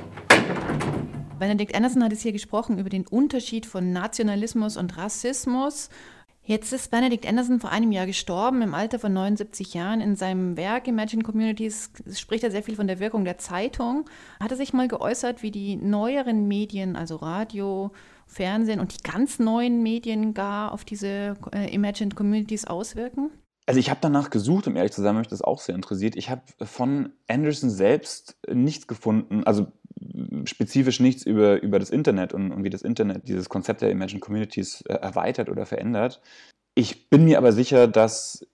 Benedikt 1.39 1.73
Anderson 1.77 2.03
hat 2.03 2.13
es 2.13 2.23
hier 2.23 2.33
gesprochen 2.33 2.81
über 2.81 2.91
den 2.91 3.07
Unterschied 3.07 3.65
von 3.65 3.93
Nationalismus 3.93 4.77
und 4.77 4.99
Rassismus. 4.99 5.89
Jetzt 6.49 6.73
ist 6.73 6.93
Benedict 6.93 7.27
Anderson 7.27 7.59
vor 7.59 7.71
einem 7.71 7.91
Jahr 7.91 8.07
gestorben, 8.07 8.63
im 8.63 8.73
Alter 8.73 9.01
von 9.01 9.13
79 9.13 9.75
Jahren. 9.75 10.01
In 10.01 10.15
seinem 10.15 10.57
Werk 10.57 10.87
Imagine 10.87 11.25
Communities 11.25 11.91
spricht 12.15 12.45
er 12.45 12.53
sehr 12.53 12.63
viel 12.63 12.77
von 12.77 12.87
der 12.87 13.01
Wirkung 13.01 13.25
der 13.25 13.37
Zeitung. 13.39 14.09
Hat 14.39 14.53
er 14.53 14.57
sich 14.57 14.73
mal 14.73 14.87
geäußert, 14.87 15.43
wie 15.43 15.51
die 15.51 15.75
neueren 15.75 16.47
Medien, 16.47 16.95
also 16.95 17.17
Radio, 17.17 17.91
Fernsehen 18.29 18.79
und 18.79 18.97
die 18.97 19.03
ganz 19.03 19.41
neuen 19.41 19.83
Medien 19.83 20.35
gar 20.35 20.71
auf 20.71 20.85
diese 20.85 21.37
äh, 21.53 21.75
Imagine 21.75 22.15
Communities 22.15 22.65
auswirken? 22.65 23.31
Also 23.67 23.81
ich 23.81 23.91
habe 23.91 23.99
danach 24.01 24.31
gesucht, 24.31 24.69
um 24.69 24.77
ehrlich 24.77 24.93
zu 24.93 25.03
sein, 25.03 25.17
mich 25.17 25.27
das 25.27 25.43
auch 25.43 25.61
sehr 25.61 25.75
interessiert. 25.75 26.15
Ich 26.15 26.31
habe 26.31 26.43
von 26.63 27.13
Anderson 27.27 27.71
selbst 27.71 28.39
nichts 28.49 28.87
gefunden, 28.87 29.43
also 29.43 29.67
spezifisch 30.45 31.01
nichts 31.01 31.25
über, 31.25 31.63
über 31.63 31.79
das 31.79 31.91
Internet 31.91 32.33
und, 32.33 32.53
und 32.53 32.65
wie 32.65 32.71
das 32.71 32.83
Internet 32.83 33.29
dieses 33.29 33.49
Konzept 33.49 33.81
der 33.81 33.91
Imagine 33.91 34.21
Communities 34.21 34.83
äh, 34.83 34.95
erweitert 34.95 35.49
oder 35.49 35.67
verändert. 35.67 36.21
Ich 36.75 37.09
bin 37.09 37.25
mir 37.25 37.39
aber 37.39 37.53
sicher, 37.53 37.89
dass, 37.89 38.47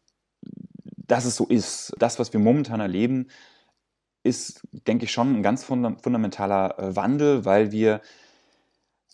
dass 0.97 1.25
es 1.25 1.37
so 1.37 1.47
ist. 1.47 1.93
Das, 1.99 2.19
was 2.19 2.33
wir 2.33 2.41
momentan 2.41 2.81
erleben, 2.81 3.27
ist, 4.23 4.67
denke 4.87 5.05
ich, 5.05 5.13
schon 5.13 5.35
ein 5.35 5.43
ganz 5.43 5.65
fundamentaler 5.65 6.79
äh, 6.79 6.97
Wandel, 6.97 7.45
weil 7.45 7.73
wir 7.73 8.01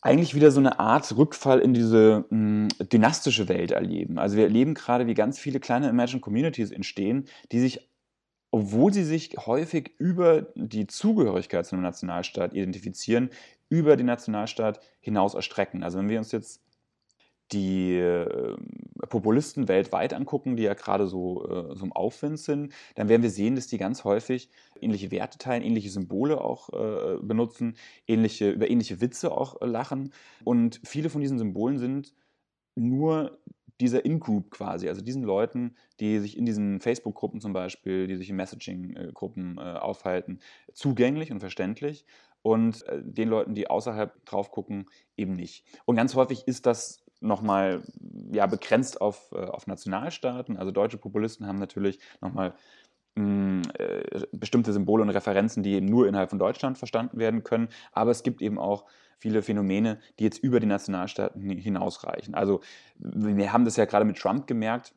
eigentlich 0.01 0.35
wieder 0.35 0.51
so 0.51 0.61
eine 0.61 0.79
Art 0.79 1.17
Rückfall 1.17 1.59
in 1.59 1.75
diese 1.75 2.25
mh, 2.31 2.69
dynastische 2.93 3.49
Welt 3.49 3.73
erleben. 3.73 4.19
Also 4.19 4.37
wir 4.37 4.45
erleben 4.45 4.75
gerade, 4.75 5.07
wie 5.07 5.15
ganz 5.15 5.39
viele 5.39 5.59
kleine 5.59 5.89
Imagine 5.89 6.21
Communities 6.21 6.71
entstehen, 6.71 7.27
die 7.51 7.59
sich 7.59 7.88
obwohl 8.51 8.93
sie 8.93 9.05
sich 9.05 9.37
häufig 9.47 9.93
über 9.99 10.43
die 10.55 10.87
Zugehörigkeit 10.87 11.67
zu 11.67 11.75
einem 11.75 11.83
Nationalstaat 11.83 12.55
identifizieren, 12.55 13.31
über 13.69 13.97
den 13.97 14.07
Nationalstaat 14.07 14.81
hinaus 15.01 15.35
erstrecken. 15.35 15.83
Also 15.83 15.99
wenn 15.99 16.09
wir 16.09 16.19
uns 16.19 16.33
jetzt 16.33 16.63
die 17.53 17.97
äh, 17.97 18.57
Populisten 19.09 19.69
weltweit 19.69 20.13
angucken, 20.13 20.57
die 20.57 20.65
ja 20.65 20.75
gerade 20.75 21.07
so, 21.07 21.47
äh, 21.49 21.77
so 21.77 21.85
im 21.85 21.93
Aufwind 21.93 22.39
sind, 22.39 22.73
dann 22.95 23.09
werden 23.09 23.23
wir 23.23 23.31
sehen, 23.31 23.55
dass 23.55 23.67
die 23.67 23.79
ganz 23.79 24.05
häufig 24.05 24.51
ähnliche 24.81 25.11
Werte 25.11 25.39
teilen, 25.39 25.63
ähnliche 25.63 25.91
Symbole 25.91 26.41
auch 26.41 26.69
äh, 26.71 27.17
benutzen, 27.23 27.77
ähnliche, 28.07 28.51
über 28.51 28.71
ähnliche 28.71 29.01
Witze 29.01 29.33
auch 29.33 29.61
lachen. 29.63 30.13
Und 30.45 30.81
viele 30.85 31.11
von 31.11 31.21
diesen 31.21 31.39
Symbolen 31.39 31.79
sind 31.79 32.15
nur 32.75 33.39
dieser 33.81 34.05
In-Group 34.05 34.51
quasi, 34.51 34.89
also 34.89 35.01
diesen 35.03 35.23
Leuten, 35.23 35.77
die 36.01 36.19
sich 36.19 36.37
in 36.37 36.47
diesen 36.47 36.81
Facebook-Gruppen 36.81 37.41
zum 37.41 37.53
Beispiel, 37.53 38.07
die 38.07 38.17
sich 38.17 38.31
in 38.31 38.37
Messaging-Gruppen 38.37 39.59
äh, 39.59 39.61
aufhalten, 39.61 40.41
zugänglich 40.73 41.33
und 41.33 41.41
verständlich 41.41 42.05
und 42.43 42.87
äh, 42.87 43.01
den 43.03 43.29
Leuten, 43.29 43.55
die 43.55 43.69
außerhalb 43.69 44.25
drauf 44.25 44.51
gucken, 44.51 44.87
eben 45.17 45.35
nicht. 45.35 45.65
Und 45.85 45.97
ganz 45.97 46.15
häufig 46.15 46.47
ist 46.47 46.67
das 46.67 47.05
nochmal 47.21 47.83
ja, 48.33 48.47
begrenzt 48.47 49.01
auf, 49.01 49.33
äh, 49.33 49.45
auf 49.45 49.67
Nationalstaaten. 49.67 50.57
Also 50.57 50.71
deutsche 50.71 50.99
Populisten 50.99 51.47
haben 51.47 51.59
natürlich 51.59 51.99
nochmal 52.21 52.51
hm, 52.51 52.57
bestimmte 54.33 54.73
Symbole 54.73 55.03
und 55.03 55.11
Referenzen, 55.11 55.63
die 55.63 55.75
eben 55.75 55.87
nur 55.87 56.07
innerhalb 56.07 56.31
von 56.31 56.39
Deutschland 56.39 56.79
verstanden 56.79 57.19
werden 57.19 57.45
können. 57.45 57.69
Aber 57.93 58.11
es 58.11 58.23
gibt 58.23 58.43
eben 58.43 58.59
auch 58.59 58.85
viele 59.19 59.43
Phänomene, 59.43 59.99
die 60.19 60.25
jetzt 60.25 60.43
über 60.43 60.61
die 60.61 60.67
Nationalstaaten 60.67 61.51
hinausreichen. 61.51 62.35
Also 62.35 62.61
wir 62.99 63.53
haben 63.53 63.65
das 63.65 63.77
ja 63.77 63.85
gerade 63.85 64.05
mit 64.05 64.17
Trump 64.17 64.47
gemerkt. 64.47 64.95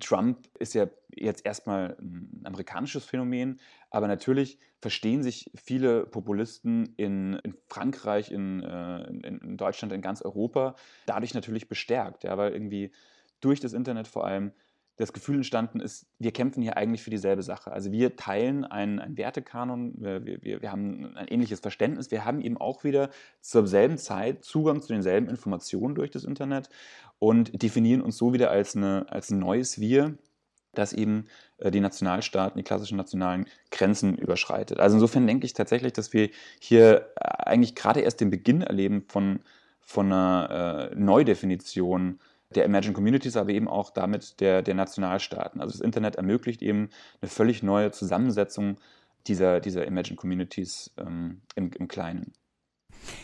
Trump 0.00 0.48
ist 0.58 0.74
ja 0.74 0.86
jetzt 1.14 1.44
erstmal 1.44 1.96
ein 1.98 2.42
amerikanisches 2.44 3.04
Phänomen, 3.04 3.58
aber 3.90 4.06
natürlich 4.06 4.58
verstehen 4.80 5.22
sich 5.22 5.50
viele 5.54 6.06
Populisten 6.06 6.94
in, 6.96 7.34
in 7.42 7.54
Frankreich, 7.68 8.30
in, 8.30 8.62
äh, 8.62 9.04
in, 9.08 9.56
Deutschland, 9.56 9.92
in 9.92 10.02
ganz 10.02 10.22
Europa 10.22 10.76
dadurch 11.06 11.34
natürlich 11.34 11.68
bestärkt, 11.68 12.24
ja, 12.24 12.36
weil 12.36 12.52
irgendwie 12.52 12.92
durch 13.40 13.60
das 13.60 13.72
Internet 13.72 14.06
vor 14.08 14.26
allem 14.26 14.52
das 14.98 15.12
Gefühl 15.12 15.36
entstanden 15.36 15.80
ist, 15.80 16.06
wir 16.18 16.32
kämpfen 16.32 16.60
hier 16.60 16.76
eigentlich 16.76 17.02
für 17.02 17.10
dieselbe 17.10 17.42
Sache. 17.42 17.70
Also 17.70 17.92
wir 17.92 18.16
teilen 18.16 18.64
einen, 18.64 18.98
einen 18.98 19.16
Wertekanon, 19.16 19.94
wir, 19.96 20.26
wir, 20.26 20.60
wir 20.60 20.72
haben 20.72 21.16
ein 21.16 21.28
ähnliches 21.28 21.60
Verständnis, 21.60 22.10
wir 22.10 22.24
haben 22.24 22.40
eben 22.40 22.56
auch 22.56 22.82
wieder 22.82 23.10
zur 23.40 23.66
selben 23.68 23.96
Zeit 23.96 24.44
Zugang 24.44 24.82
zu 24.82 24.88
denselben 24.88 25.28
Informationen 25.28 25.94
durch 25.94 26.10
das 26.10 26.24
Internet 26.24 26.68
und 27.20 27.62
definieren 27.62 28.02
uns 28.02 28.16
so 28.16 28.32
wieder 28.32 28.50
als, 28.50 28.76
eine, 28.76 29.06
als 29.08 29.30
ein 29.30 29.38
neues 29.38 29.80
Wir, 29.80 30.18
das 30.74 30.92
eben 30.92 31.26
äh, 31.58 31.70
die 31.70 31.80
Nationalstaaten, 31.80 32.58
die 32.58 32.64
klassischen 32.64 32.96
nationalen 32.96 33.46
Grenzen 33.70 34.16
überschreitet. 34.16 34.80
Also 34.80 34.96
insofern 34.96 35.28
denke 35.28 35.46
ich 35.46 35.52
tatsächlich, 35.52 35.92
dass 35.92 36.12
wir 36.12 36.28
hier 36.60 37.12
äh, 37.14 37.44
eigentlich 37.44 37.76
gerade 37.76 38.00
erst 38.00 38.20
den 38.20 38.30
Beginn 38.30 38.62
erleben 38.62 39.04
von, 39.06 39.40
von 39.80 40.06
einer 40.06 40.90
äh, 40.90 40.94
Neudefinition 40.96 42.18
der 42.54 42.64
Emerging 42.64 42.94
Communities, 42.94 43.36
aber 43.36 43.50
eben 43.50 43.68
auch 43.68 43.90
damit 43.90 44.40
der, 44.40 44.62
der 44.62 44.74
Nationalstaaten. 44.74 45.60
Also 45.60 45.72
das 45.72 45.80
Internet 45.80 46.16
ermöglicht 46.16 46.62
eben 46.62 46.88
eine 47.20 47.28
völlig 47.28 47.62
neue 47.62 47.90
Zusammensetzung 47.90 48.78
dieser, 49.26 49.60
dieser 49.60 49.86
Emerging 49.86 50.16
Communities 50.16 50.92
ähm, 50.96 51.42
im, 51.54 51.70
im 51.72 51.88
Kleinen. 51.88 52.32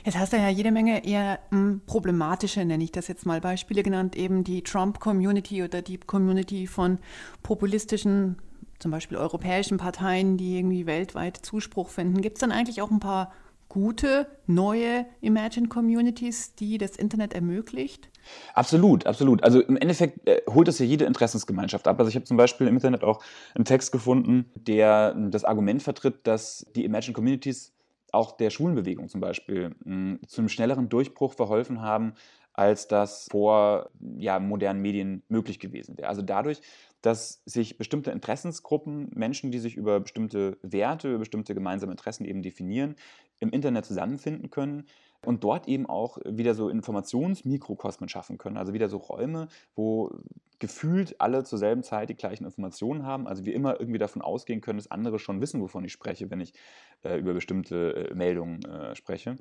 Jetzt 0.04 0.18
hast 0.18 0.32
du 0.32 0.36
ja 0.36 0.48
jede 0.48 0.70
Menge 0.70 1.04
eher 1.04 1.40
hm, 1.50 1.82
problematische, 1.86 2.64
nenne 2.64 2.84
ich 2.84 2.92
das 2.92 3.08
jetzt 3.08 3.26
mal, 3.26 3.40
Beispiele 3.40 3.82
genannt, 3.82 4.16
eben 4.16 4.44
die 4.44 4.62
Trump-Community 4.62 5.62
oder 5.62 5.82
die 5.82 5.98
Community 5.98 6.66
von 6.66 6.98
populistischen, 7.42 8.36
zum 8.78 8.90
Beispiel 8.90 9.16
europäischen 9.16 9.78
Parteien, 9.78 10.36
die 10.36 10.58
irgendwie 10.58 10.86
weltweit 10.86 11.38
Zuspruch 11.38 11.88
finden. 11.88 12.20
Gibt 12.20 12.36
es 12.36 12.40
dann 12.40 12.52
eigentlich 12.52 12.82
auch 12.82 12.90
ein 12.90 13.00
paar 13.00 13.32
gute, 13.74 14.28
neue 14.46 15.04
Imagine 15.20 15.66
Communities, 15.66 16.54
die 16.54 16.78
das 16.78 16.94
Internet 16.94 17.34
ermöglicht? 17.34 18.08
Absolut, 18.54 19.04
absolut. 19.04 19.42
Also 19.42 19.60
im 19.60 19.76
Endeffekt 19.76 20.28
äh, 20.28 20.42
holt 20.48 20.68
es 20.68 20.78
ja 20.78 20.86
jede 20.86 21.06
Interessensgemeinschaft 21.06 21.88
ab. 21.88 21.98
Also 21.98 22.08
ich 22.08 22.14
habe 22.14 22.24
zum 22.24 22.36
Beispiel 22.36 22.68
im 22.68 22.74
Internet 22.76 23.02
auch 23.02 23.20
einen 23.56 23.64
Text 23.64 23.90
gefunden, 23.90 24.48
der 24.54 25.14
das 25.14 25.42
Argument 25.42 25.82
vertritt, 25.82 26.24
dass 26.24 26.64
die 26.76 26.84
Imagine 26.84 27.14
Communities 27.14 27.72
auch 28.12 28.36
der 28.36 28.50
Schulenbewegung 28.50 29.08
zum 29.08 29.20
Beispiel 29.20 29.74
mh, 29.84 30.18
zu 30.28 30.40
einem 30.40 30.48
schnelleren 30.48 30.88
Durchbruch 30.88 31.32
verholfen 31.32 31.82
haben, 31.82 32.14
als 32.52 32.86
das 32.86 33.26
vor 33.28 33.90
ja, 34.16 34.38
modernen 34.38 34.80
Medien 34.82 35.24
möglich 35.28 35.58
gewesen 35.58 35.98
wäre. 35.98 36.08
Also 36.08 36.22
dadurch, 36.22 36.60
dass 37.02 37.42
sich 37.44 37.76
bestimmte 37.76 38.12
Interessensgruppen, 38.12 39.10
Menschen, 39.14 39.50
die 39.50 39.58
sich 39.58 39.76
über 39.76 39.98
bestimmte 39.98 40.56
Werte, 40.62 41.08
über 41.08 41.18
bestimmte 41.18 41.54
gemeinsame 41.54 41.90
Interessen 41.90 42.24
eben 42.24 42.42
definieren, 42.42 42.94
im 43.40 43.50
Internet 43.50 43.84
zusammenfinden 43.84 44.50
können 44.50 44.84
und 45.24 45.44
dort 45.44 45.68
eben 45.68 45.86
auch 45.86 46.18
wieder 46.24 46.54
so 46.54 46.68
Informationsmikrokosmen 46.68 48.08
schaffen 48.08 48.38
können. 48.38 48.56
Also 48.56 48.72
wieder 48.72 48.88
so 48.88 48.98
Räume, 48.98 49.48
wo 49.74 50.10
gefühlt 50.58 51.20
alle 51.20 51.44
zur 51.44 51.58
selben 51.58 51.82
Zeit 51.82 52.08
die 52.08 52.14
gleichen 52.14 52.44
Informationen 52.44 53.04
haben. 53.04 53.26
Also 53.26 53.44
wir 53.44 53.54
immer 53.54 53.80
irgendwie 53.80 53.98
davon 53.98 54.22
ausgehen 54.22 54.60
können, 54.60 54.78
dass 54.78 54.90
andere 54.90 55.18
schon 55.18 55.40
wissen, 55.40 55.60
wovon 55.60 55.84
ich 55.84 55.92
spreche, 55.92 56.30
wenn 56.30 56.40
ich 56.40 56.54
äh, 57.02 57.18
über 57.18 57.34
bestimmte 57.34 58.10
äh, 58.10 58.14
Meldungen 58.14 58.64
äh, 58.64 58.94
spreche. 58.94 59.36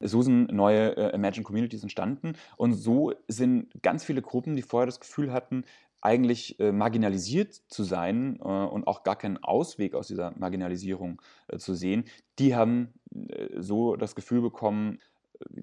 So 0.00 0.22
sind 0.22 0.52
neue 0.52 0.96
äh, 0.96 1.14
Imagine 1.14 1.44
Communities 1.44 1.82
entstanden 1.82 2.34
und 2.56 2.74
so 2.74 3.12
sind 3.28 3.70
ganz 3.82 4.04
viele 4.04 4.22
Gruppen, 4.22 4.56
die 4.56 4.62
vorher 4.62 4.86
das 4.86 5.00
Gefühl 5.00 5.32
hatten, 5.32 5.64
eigentlich 6.04 6.60
äh, 6.60 6.72
marginalisiert 6.72 7.54
zu 7.68 7.82
sein 7.82 8.38
äh, 8.40 8.42
und 8.44 8.86
auch 8.86 9.02
gar 9.02 9.16
keinen 9.16 9.42
Ausweg 9.42 9.94
aus 9.94 10.06
dieser 10.06 10.32
Marginalisierung 10.38 11.20
äh, 11.48 11.58
zu 11.58 11.74
sehen, 11.74 12.04
die 12.38 12.54
haben 12.54 12.94
äh, 13.12 13.60
so 13.60 13.96
das 13.96 14.14
Gefühl 14.14 14.42
bekommen, 14.42 14.98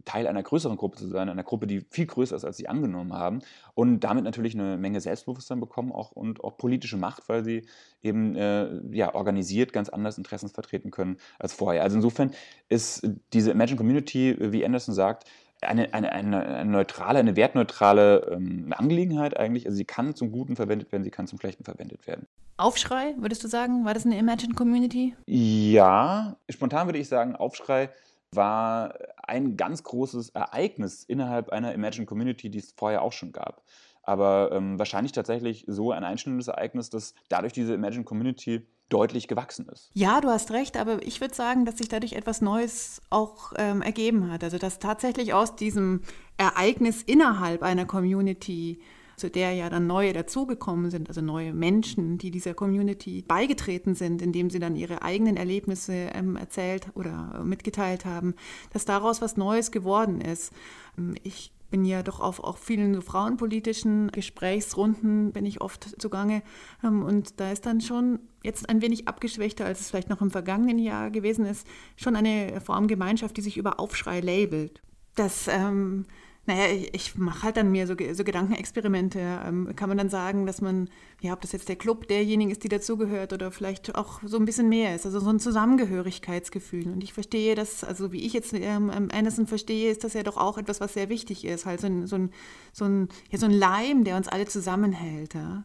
Teil 0.06 0.27
einer 0.27 0.43
größeren 0.43 0.77
Gruppe 0.77 0.97
zu 0.97 1.08
sein, 1.08 1.30
einer 1.30 1.43
Gruppe, 1.43 1.65
die 1.65 1.82
viel 1.89 2.06
größer 2.06 2.36
ist, 2.36 2.45
als 2.45 2.58
sie 2.58 2.67
angenommen 2.67 3.13
haben 3.13 3.39
und 3.73 4.01
damit 4.01 4.23
natürlich 4.23 4.54
eine 4.54 4.77
Menge 4.77 4.99
Selbstbewusstsein 4.99 5.60
bekommen 5.60 5.91
auch, 5.91 6.12
und 6.12 6.43
auch 6.43 6.58
politische 6.58 6.97
Macht, 6.97 7.30
weil 7.30 7.43
sie 7.43 7.65
eben 8.01 8.36
äh, 8.36 8.69
ja, 8.91 9.15
organisiert 9.15 9.73
ganz 9.73 9.89
anders 9.89 10.17
Interessen 10.17 10.49
vertreten 10.49 10.91
können 10.91 11.17
als 11.39 11.54
vorher. 11.54 11.84
Also 11.84 11.95
insofern 11.95 12.32
ist 12.69 13.08
diese 13.34 13.51
Imagine 13.51 13.77
Community, 13.77 14.36
wie 14.39 14.65
Anderson 14.65 14.93
sagt, 14.93 15.25
eine, 15.62 15.93
eine, 15.93 16.12
eine, 16.12 16.65
neutrale, 16.65 17.19
eine 17.19 17.36
wertneutrale 17.36 18.32
ähm, 18.32 18.74
Angelegenheit 18.76 19.38
eigentlich. 19.38 19.65
Also 19.65 19.78
sie 19.78 19.86
kann 19.86 20.15
zum 20.15 20.32
Guten 20.32 20.56
verwendet 20.56 20.91
werden, 20.91 21.04
sie 21.04 21.12
kann 21.12 21.28
zum 21.28 21.39
Schlechten 21.39 21.63
verwendet 21.63 22.08
werden. 22.08 22.28
Aufschrei, 22.58 23.15
würdest 23.17 23.43
du 23.43 23.47
sagen, 23.47 23.86
war 23.86 23.93
das 23.93 24.06
eine 24.06 24.17
Imagine 24.17 24.54
Community? 24.54 25.15
Ja, 25.26 26.36
spontan 26.50 26.88
würde 26.88 27.00
ich 27.00 27.08
sagen, 27.08 27.36
Aufschrei 27.36 27.89
war 28.34 28.95
ein 29.24 29.58
ganz 29.58 29.84
großes 29.84 30.30
Ereignis 30.30 31.04
innerhalb 31.04 31.50
einer 31.50 31.74
Imagine 31.74 32.06
Community, 32.06 32.50
die 32.50 32.60
es 32.60 32.71
vorher 32.71 33.02
auch 33.02 33.13
schon 33.13 33.32
gab. 33.32 33.63
Aber 34.04 34.52
ähm, 34.52 34.80
wahrscheinlich 34.80 35.12
tatsächlich 35.12 35.65
so 35.67 35.91
ein 35.91 36.04
einschneidendes 36.04 36.47
Ereignis, 36.47 36.89
dass 36.89 37.13
dadurch 37.30 37.54
diese 37.54 37.74
Imagine 37.74 38.04
Community 38.04 38.65
deutlich 38.91 39.27
gewachsen 39.27 39.67
ist. 39.69 39.89
Ja, 39.93 40.21
du 40.21 40.30
hast 40.30 40.51
recht, 40.51 40.77
aber 40.77 41.01
ich 41.06 41.21
würde 41.21 41.34
sagen, 41.34 41.65
dass 41.65 41.77
sich 41.77 41.88
dadurch 41.88 42.13
etwas 42.13 42.41
Neues 42.41 43.01
auch 43.10 43.54
ähm, 43.58 43.82
ergeben 43.82 44.32
hat. 44.32 44.43
Also 44.43 44.58
dass 44.58 44.80
tatsächlich 44.80 45.34
aus 45.34 45.56
diesem 45.56 46.01
Ereignis 46.38 47.01
innerhalb 47.04 47.63
einer 47.63 47.86
Community 47.86 48.80
zu 49.21 49.30
der 49.30 49.54
ja 49.54 49.69
dann 49.69 49.86
neue 49.86 50.13
dazugekommen 50.13 50.89
sind, 50.89 51.08
also 51.08 51.21
neue 51.21 51.54
Menschen, 51.54 52.17
die 52.17 52.32
dieser 52.32 52.56
Community 52.56 53.23
beigetreten 53.27 53.93
sind, 53.93 54.19
indem 54.21 54.49
sie 54.49 54.58
dann 54.58 54.75
ihre 54.75 55.04
eigenen 55.04 55.38
Erlebnisse 55.38 55.93
ähm, 55.93 56.36
erzählt 56.36 56.88
oder 56.95 57.43
mitgeteilt 57.43 58.04
haben, 58.04 58.34
dass 58.73 58.84
daraus 58.84 59.21
was 59.21 59.38
Neues 59.38 59.71
geworden 59.71 60.21
ist. 60.21 60.51
Ähm, 60.97 61.13
ich 61.21 61.51
bin 61.69 61.86
ja 61.86 62.04
doch 62.04 62.19
auf 62.19 62.43
auch 62.43 62.58
vielen 62.58 62.95
so 62.95 63.01
frauenpolitischen 63.01 64.12
Gesprächsrunden 64.12 65.32
bin 65.32 65.45
ich 65.45 65.62
oft 65.62 66.01
zugange 66.01 66.41
ähm, 66.84 67.04
und 67.04 67.39
da 67.39 67.51
ist 67.51 67.65
dann 67.65 67.80
schon 67.80 68.19
jetzt 68.43 68.69
ein 68.69 68.82
wenig 68.82 69.08
abgeschwächter, 69.08 69.65
als 69.65 69.82
es 69.82 69.89
vielleicht 69.89 70.10
noch 70.10 70.21
im 70.21 70.32
vergangenen 70.32 70.80
Jahr 70.80 71.12
gewesen 71.12 71.45
ist, 71.45 71.67
schon 71.95 72.15
eine 72.15 72.62
Form 72.62 72.88
Gemeinschaft, 72.88 73.38
die 73.38 73.41
sich 73.41 73.58
über 73.58 73.80
Aufschrei 73.80 74.19
labelt. 74.19 74.82
Das 75.15 75.47
ähm, 75.47 76.06
naja, 76.47 76.73
ich, 76.73 76.93
ich 76.93 77.15
mache 77.17 77.43
halt 77.43 77.58
dann 77.58 77.71
mir 77.71 77.86
so, 77.86 77.95
so 78.13 78.23
Gedankenexperimente. 78.23 79.19
Ähm, 79.19 79.75
kann 79.75 79.89
man 79.89 79.97
dann 79.97 80.10
sagen, 80.10 80.47
dass 80.47 80.60
man, 80.60 80.89
ja, 81.21 81.34
ob 81.34 81.41
das 81.41 81.51
jetzt 81.51 81.69
der 81.69 81.75
Club 81.75 82.08
derjenigen 82.08 82.49
ist, 82.49 82.63
die 82.63 82.69
dazugehört 82.69 83.32
oder 83.32 83.51
vielleicht 83.51 83.93
auch 83.95 84.21
so 84.25 84.38
ein 84.38 84.45
bisschen 84.45 84.67
mehr 84.67 84.95
ist, 84.95 85.06
also 85.06 85.19
so 85.19 85.30
ein 85.30 85.39
Zusammengehörigkeitsgefühl. 85.39 86.88
Und 86.88 87.04
ich 87.04 87.13
verstehe 87.13 87.54
das, 87.54 87.84
also 87.84 88.12
wie 88.12 88.25
ich 88.25 88.34
jetzt 88.34 88.54
ähm, 88.54 88.89
Anderson 88.89 89.45
verstehe, 89.45 89.91
ist 89.91 90.04
das 90.04 90.13
ja 90.13 90.23
doch 90.23 90.38
auch 90.38 90.58
etwas, 90.58 90.82
was 90.82 90.93
sehr 90.93 91.10
wichtig 91.10 91.45
ist, 91.45 91.67
halt 91.67 91.80
so 91.80 91.88
ein, 91.88 92.08
so 92.08 92.15
ein, 92.15 92.32
so 92.73 92.86
ein, 92.86 93.10
ja, 93.30 93.38
so 93.38 93.45
ein 93.45 93.51
Leim, 93.51 94.04
der 94.04 94.17
uns 94.17 94.27
alle 94.27 94.47
zusammenhält. 94.47 95.36
Ja? 95.36 95.63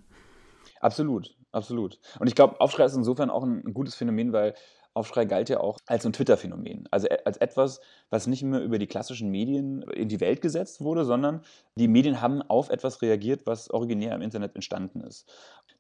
Absolut, 0.81 1.35
absolut. 1.57 1.99
Und 2.21 2.27
ich 2.27 2.35
glaube, 2.35 2.61
Aufschrei 2.61 2.85
ist 2.85 2.95
insofern 2.95 3.31
auch 3.31 3.42
ein, 3.42 3.75
gutes 3.75 3.95
Phänomen, 3.95 4.33
weil 4.33 4.55
Aufschrei 4.95 5.27
galt 5.27 5.49
ja 5.49 5.61
auch 5.61 5.79
als 5.87 6.07
ein 6.07 6.12
Twitter-Phänomen. 6.12 6.88
Also 6.90 7.09
äh, 7.09 7.19
als 7.25 7.37
etwas, 7.37 7.81
was 8.09 8.27
nicht 8.27 8.42
mehr 8.42 8.61
über 8.61 8.79
die 8.79 8.87
klassischen 8.87 9.31
Medien 9.31 9.83
in 9.83 10.09
die 10.09 10.21
Welt 10.21 10.40
gesetzt 10.40 10.81
wurde, 10.81 11.05
sondern 11.05 11.42
die 11.75 11.88
Medien 11.88 12.21
haben 12.21 12.42
auf 12.42 12.71
etwas 12.71 13.03
reagiert, 13.03 13.47
was 13.47 13.71
originär 13.71 14.14
im 14.14 14.23
Internet 14.23 14.55
entstanden 14.55 15.01
ist. 15.01 15.29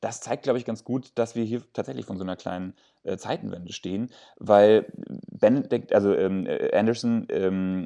Das 0.00 0.20
zeigt, 0.20 0.42
glaube 0.42 0.58
ich, 0.58 0.66
ganz 0.66 0.84
gut, 0.84 1.12
dass 1.14 1.34
wir 1.34 1.44
hier 1.44 1.62
tatsächlich 1.72 2.04
von 2.04 2.18
so 2.18 2.24
einer 2.24 2.36
kleinen 2.36 2.74
äh, 3.04 3.16
Zeitenwende 3.16 3.72
stehen, 3.72 4.10
weil 4.38 4.86
Benedict, 5.30 5.94
also 5.94 6.14
ähm, 6.14 6.46
äh, 6.46 6.76
Anderson, 6.76 7.26
ähm, 7.30 7.84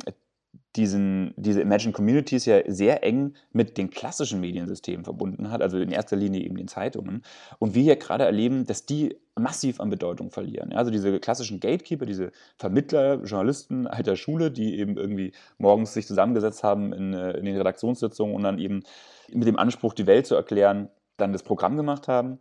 diesen, 0.76 1.34
diese 1.36 1.60
Imagine 1.60 1.92
Communities 1.92 2.44
ja 2.46 2.60
sehr 2.66 3.02
eng 3.02 3.34
mit 3.52 3.76
den 3.76 3.90
klassischen 3.90 4.40
Mediensystemen 4.40 5.04
verbunden 5.04 5.50
hat, 5.50 5.62
also 5.62 5.78
in 5.78 5.90
erster 5.90 6.16
Linie 6.16 6.42
eben 6.42 6.56
den 6.56 6.68
Zeitungen. 6.68 7.22
Und 7.58 7.74
wir 7.74 7.82
hier 7.82 7.96
gerade 7.96 8.24
erleben, 8.24 8.66
dass 8.66 8.86
die 8.86 9.16
massiv 9.36 9.80
an 9.80 9.90
Bedeutung 9.90 10.30
verlieren. 10.30 10.72
Also 10.72 10.90
diese 10.90 11.18
klassischen 11.18 11.58
Gatekeeper, 11.58 12.06
diese 12.06 12.30
Vermittler, 12.56 13.22
Journalisten 13.24 13.86
alter 13.86 14.14
Schule, 14.16 14.50
die 14.50 14.78
eben 14.78 14.96
irgendwie 14.96 15.32
morgens 15.58 15.92
sich 15.92 16.06
zusammengesetzt 16.06 16.62
haben 16.62 16.92
in, 16.92 17.14
äh, 17.14 17.32
in 17.32 17.44
den 17.44 17.56
Redaktionssitzungen 17.56 18.34
und 18.34 18.42
dann 18.44 18.58
eben 18.58 18.84
mit 19.32 19.48
dem 19.48 19.58
Anspruch, 19.58 19.94
die 19.94 20.06
Welt 20.06 20.26
zu 20.26 20.34
erklären, 20.34 20.88
dann 21.16 21.32
das 21.32 21.42
Programm 21.42 21.76
gemacht 21.76 22.06
haben, 22.06 22.38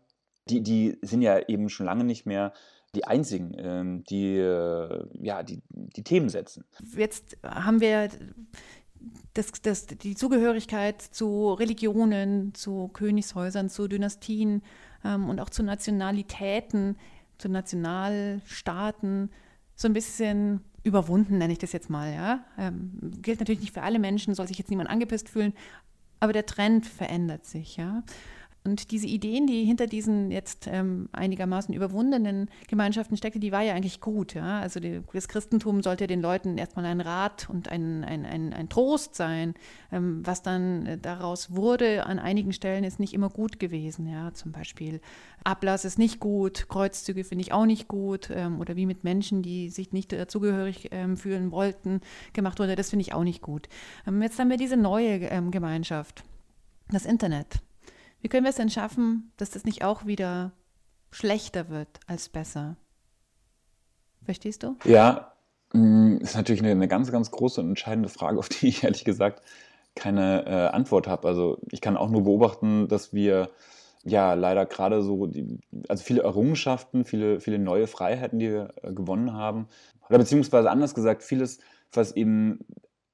die, 0.50 0.62
die 0.62 0.98
sind 1.02 1.22
ja 1.22 1.48
eben 1.48 1.70
schon 1.70 1.86
lange 1.86 2.04
nicht 2.04 2.26
mehr 2.26 2.54
die 2.96 3.06
einzigen, 3.06 3.54
ähm, 3.58 4.04
die, 4.06 4.38
äh, 4.38 5.06
ja, 5.22 5.44
die, 5.44 5.62
die 5.70 6.04
Themen 6.04 6.30
setzen. 6.30 6.66
Jetzt 6.96 7.38
haben 7.44 7.82
wir 7.82 8.10
das, 9.34 9.52
das, 9.62 9.86
die 9.86 10.16
Zugehörigkeit 10.16 11.02
zu 11.02 11.54
Religionen, 11.54 12.54
zu 12.54 12.90
Königshäusern, 12.90 13.70
zu 13.70 13.88
Dynastien 13.88 14.64
ähm, 15.04 15.30
und 15.30 15.40
auch 15.40 15.50
zu 15.50 15.64
Nationalitäten, 15.64 16.98
zu 17.38 17.50
Nationalstaaten 17.50 19.30
so 19.76 19.88
ein 19.88 19.94
bisschen 19.94 20.62
überwunden, 20.84 21.38
nenne 21.38 21.54
ich 21.54 21.60
das 21.60 21.72
jetzt 21.72 21.90
mal. 21.90 22.14
Ja? 22.14 22.44
Ähm, 22.58 23.00
gilt 23.22 23.40
natürlich 23.40 23.62
nicht 23.62 23.74
für 23.74 23.84
alle 23.84 24.00
Menschen, 24.00 24.34
soll 24.34 24.48
sich 24.48 24.58
jetzt 24.58 24.70
niemand 24.70 24.90
angepisst 24.90 25.30
fühlen, 25.30 25.54
aber 26.20 26.34
der 26.34 26.46
Trend 26.46 26.86
verändert 26.86 27.46
sich. 27.46 27.78
Ja? 27.78 28.04
Und 28.66 28.92
diese 28.92 29.08
Ideen, 29.08 29.48
die 29.48 29.64
hinter 29.64 29.88
diesen 29.88 30.32
jetzt 30.32 30.68
ähm, 30.68 31.08
einigermaßen 31.14 31.74
überwundenen 31.74 32.50
Gemeinschaften 32.68 33.16
steckte, 33.16 33.40
die 33.40 33.52
war 33.52 33.62
ja 33.62 33.74
eigentlich 33.74 34.02
gut. 34.02 34.34
Ja? 34.34 34.60
Also 34.60 34.80
die, 34.80 35.02
das 35.14 35.30
Christentum 35.30 35.82
sollte 35.82 36.08
den 36.08 36.22
Leuten 36.22 36.58
erstmal 36.58 36.86
ein 36.86 37.00
Rat 37.00 37.50
und 37.50 37.70
ein, 37.70 38.04
ein, 38.04 38.26
ein, 38.26 38.54
ein 38.54 38.70
Trost 38.70 39.16
sein. 39.16 39.54
Ähm, 39.92 40.26
was 40.26 40.42
dann 40.42 40.86
äh, 40.86 40.98
daraus 40.98 41.56
wurde 41.56 42.06
an 42.06 42.20
einigen 42.20 42.52
Stellen 42.52 42.84
ist 42.84 43.00
nicht 43.00 43.14
immer 43.14 43.30
gut 43.30 43.60
gewesen. 43.60 44.08
Ja? 44.08 44.34
Zum 44.34 44.52
Beispiel 44.52 45.00
Ablass 45.44 45.86
ist 45.86 45.98
nicht 45.98 46.20
gut, 46.20 46.68
Kreuzzüge 46.68 47.24
finde 47.24 47.44
ich 47.44 47.54
auch 47.54 47.66
nicht 47.66 47.88
gut 47.88 48.30
ähm, 48.32 48.60
oder 48.60 48.76
wie 48.76 48.86
mit 48.86 49.06
Menschen, 49.06 49.42
die 49.42 49.70
sich 49.70 49.94
nicht 49.94 50.12
dazugehörig 50.12 50.90
ähm, 50.92 51.16
fühlen 51.16 51.52
wollten, 51.52 52.02
gemacht 52.34 52.60
wurde, 52.60 52.76
das 52.76 52.90
finde 52.90 53.02
ich 53.02 53.14
auch 53.14 53.24
nicht 53.24 53.42
gut. 53.42 53.70
Ähm, 54.06 54.22
jetzt 54.22 54.38
haben 54.38 54.50
wir 54.50 54.58
diese 54.58 54.78
neue 54.78 55.20
ähm, 55.28 55.50
Gemeinschaft, 55.52 56.24
das 56.90 57.06
Internet. 57.06 57.62
Wie 58.22 58.28
können 58.28 58.44
wir 58.44 58.50
es 58.50 58.58
denn 58.58 58.70
schaffen, 58.70 59.32
dass 59.38 59.50
das 59.50 59.66
nicht 59.66 59.84
auch 59.84 60.06
wieder 60.06 60.52
schlechter 61.12 61.70
wird 61.70 62.00
als 62.08 62.30
besser? 62.30 62.78
Verstehst 64.24 64.64
du? 64.64 64.76
Ja, 64.84 65.34
mm, 65.74 66.18
ist 66.18 66.36
natürlich 66.36 66.62
eine, 66.62 66.72
eine 66.72 66.88
ganz, 66.88 67.12
ganz 67.12 67.32
große 67.32 67.62
und 67.62 67.70
entscheidende 67.70 68.10
Frage, 68.10 68.38
auf 68.38 68.50
die 68.50 68.68
ich 68.68 68.84
ehrlich 68.84 69.06
gesagt 69.06 69.42
keine 69.96 70.46
äh, 70.46 70.76
Antwort 70.76 71.08
habe. 71.08 71.28
Also 71.28 71.58
ich 71.72 71.82
kann 71.82 71.98
auch 71.98 72.10
nur 72.10 72.24
beobachten, 72.24 72.88
dass 72.88 73.14
wir 73.14 73.50
ja 74.04 74.34
leider 74.34 74.66
gerade 74.66 75.02
so, 75.02 75.26
die, 75.28 75.60
also 75.88 76.04
viele 76.04 76.24
Errungenschaften, 76.24 77.06
viele, 77.06 77.40
viele 77.40 77.60
neue 77.60 77.88
Freiheiten, 77.88 78.40
die 78.40 78.50
wir 78.50 78.74
äh, 78.82 78.94
gewonnen 78.94 79.34
haben, 79.34 79.68
oder 80.08 80.20
beziehungsweise 80.20 80.70
anders 80.70 80.96
gesagt, 80.96 81.24
vieles, 81.24 81.60
was 81.92 82.16
eben 82.16 82.66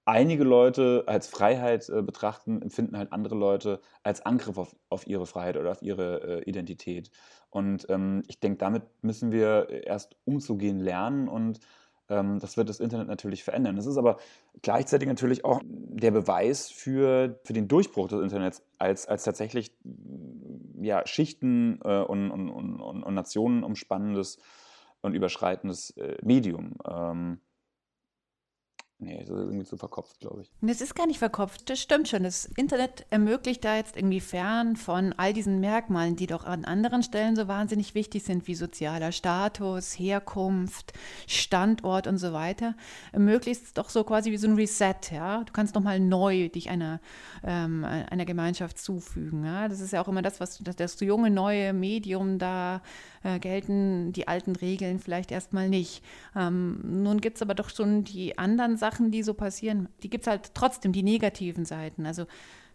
einige 0.05 0.43
Leute 0.43 1.03
als 1.07 1.27
Freiheit 1.27 1.89
äh, 1.89 2.01
betrachten, 2.01 2.61
empfinden 2.61 2.97
halt 2.97 3.11
andere 3.11 3.35
Leute 3.35 3.81
als 4.03 4.25
Angriff 4.25 4.57
auf, 4.57 4.75
auf 4.89 5.07
ihre 5.07 5.25
Freiheit 5.25 5.57
oder 5.57 5.71
auf 5.71 5.81
ihre 5.81 6.41
äh, 6.41 6.49
Identität. 6.49 7.09
Und 7.49 7.87
ähm, 7.89 8.23
ich 8.27 8.39
denke, 8.39 8.57
damit 8.57 8.83
müssen 9.01 9.31
wir 9.31 9.69
erst 9.69 10.15
umzugehen 10.25 10.79
lernen 10.79 11.27
und 11.27 11.59
ähm, 12.09 12.39
das 12.39 12.55
wird 12.55 12.69
das 12.69 12.79
Internet 12.79 13.07
natürlich 13.07 13.43
verändern. 13.43 13.75
Das 13.75 13.87
ist 13.87 13.97
aber 13.97 14.17
gleichzeitig 14.61 15.07
natürlich 15.07 15.43
auch 15.43 15.61
der 15.65 16.11
Beweis 16.11 16.69
für, 16.69 17.39
für 17.43 17.53
den 17.53 17.67
Durchbruch 17.67 18.07
des 18.07 18.21
Internets 18.21 18.63
als, 18.77 19.07
als 19.07 19.23
tatsächlich 19.23 19.71
ja, 20.79 21.05
Schichten 21.07 21.79
äh, 21.83 22.01
und, 22.01 22.29
und, 22.29 22.49
und, 22.49 23.03
und, 23.03 23.13
Nationen 23.13 23.63
umspannendes 23.63 24.37
und 25.01 25.15
überschreitendes 25.15 25.91
äh, 25.97 26.17
Medium. 26.21 26.75
Ähm, 26.87 27.39
Nee, 28.97 29.17
das 29.17 29.27
ist 29.27 29.35
irgendwie 29.35 29.65
zu 29.65 29.75
verkopft, 29.75 30.21
glaube 30.21 30.43
ich. 30.43 30.51
Das 30.61 30.79
ist 30.79 30.95
gar 30.95 31.05
nicht 31.05 31.19
verkopft, 31.19 31.69
das 31.69 31.81
stimmt 31.81 32.07
schon. 32.07 32.23
Das 32.23 32.45
Internet 32.45 33.05
ermöglicht 33.09 33.65
da 33.65 33.75
jetzt 33.75 33.97
irgendwie 33.97 34.21
fern 34.21 34.77
von 34.77 35.11
all 35.17 35.33
diesen 35.33 35.59
Merkmalen, 35.59 36.15
die 36.15 36.27
doch 36.27 36.45
an 36.45 36.63
anderen 36.63 37.03
Stellen 37.03 37.35
so 37.35 37.49
wahnsinnig 37.49 37.93
wichtig 37.93 38.23
sind, 38.23 38.47
wie 38.47 38.55
sozialer 38.55 39.11
Status, 39.11 39.99
Herkunft, 39.99 40.93
Standort 41.27 42.07
und 42.07 42.19
so 42.19 42.31
weiter, 42.31 42.73
ermöglicht 43.11 43.63
es 43.63 43.73
doch 43.73 43.89
so 43.89 44.05
quasi 44.05 44.31
wie 44.31 44.37
so 44.37 44.47
ein 44.47 44.55
Reset, 44.55 44.95
ja. 45.11 45.43
Du 45.43 45.51
kannst 45.51 45.75
nochmal 45.75 45.99
neu 45.99 46.47
dich 46.47 46.69
einer, 46.69 47.01
ähm, 47.43 47.83
einer 47.83 48.25
Gemeinschaft 48.25 48.79
zufügen. 48.79 49.43
Ja? 49.43 49.67
Das 49.67 49.81
ist 49.81 49.91
ja 49.91 50.01
auch 50.01 50.07
immer 50.07 50.21
das, 50.21 50.39
was 50.39 50.59
das, 50.59 50.77
das 50.77 50.97
junge, 51.01 51.29
neue 51.29 51.73
Medium 51.73 52.39
da 52.39 52.81
äh, 53.23 53.39
gelten 53.39 54.13
die 54.13 54.27
alten 54.27 54.55
Regeln 54.55 54.99
vielleicht 54.99 55.31
erstmal 55.31 55.67
nicht. 55.67 56.03
Ähm, 56.35 56.79
nun 57.03 57.19
gibt 57.19 57.37
es 57.37 57.41
aber 57.41 57.55
doch 57.55 57.69
schon 57.69 58.03
die 58.05 58.37
anderen 58.37 58.77
Sachen, 58.77 58.84
die 59.11 59.23
so 59.23 59.33
passieren. 59.33 59.89
Die 60.03 60.09
gibt 60.09 60.23
es 60.23 60.27
halt 60.27 60.51
trotzdem, 60.53 60.91
die 60.91 61.03
negativen 61.03 61.65
Seiten. 61.65 62.05
Also 62.05 62.25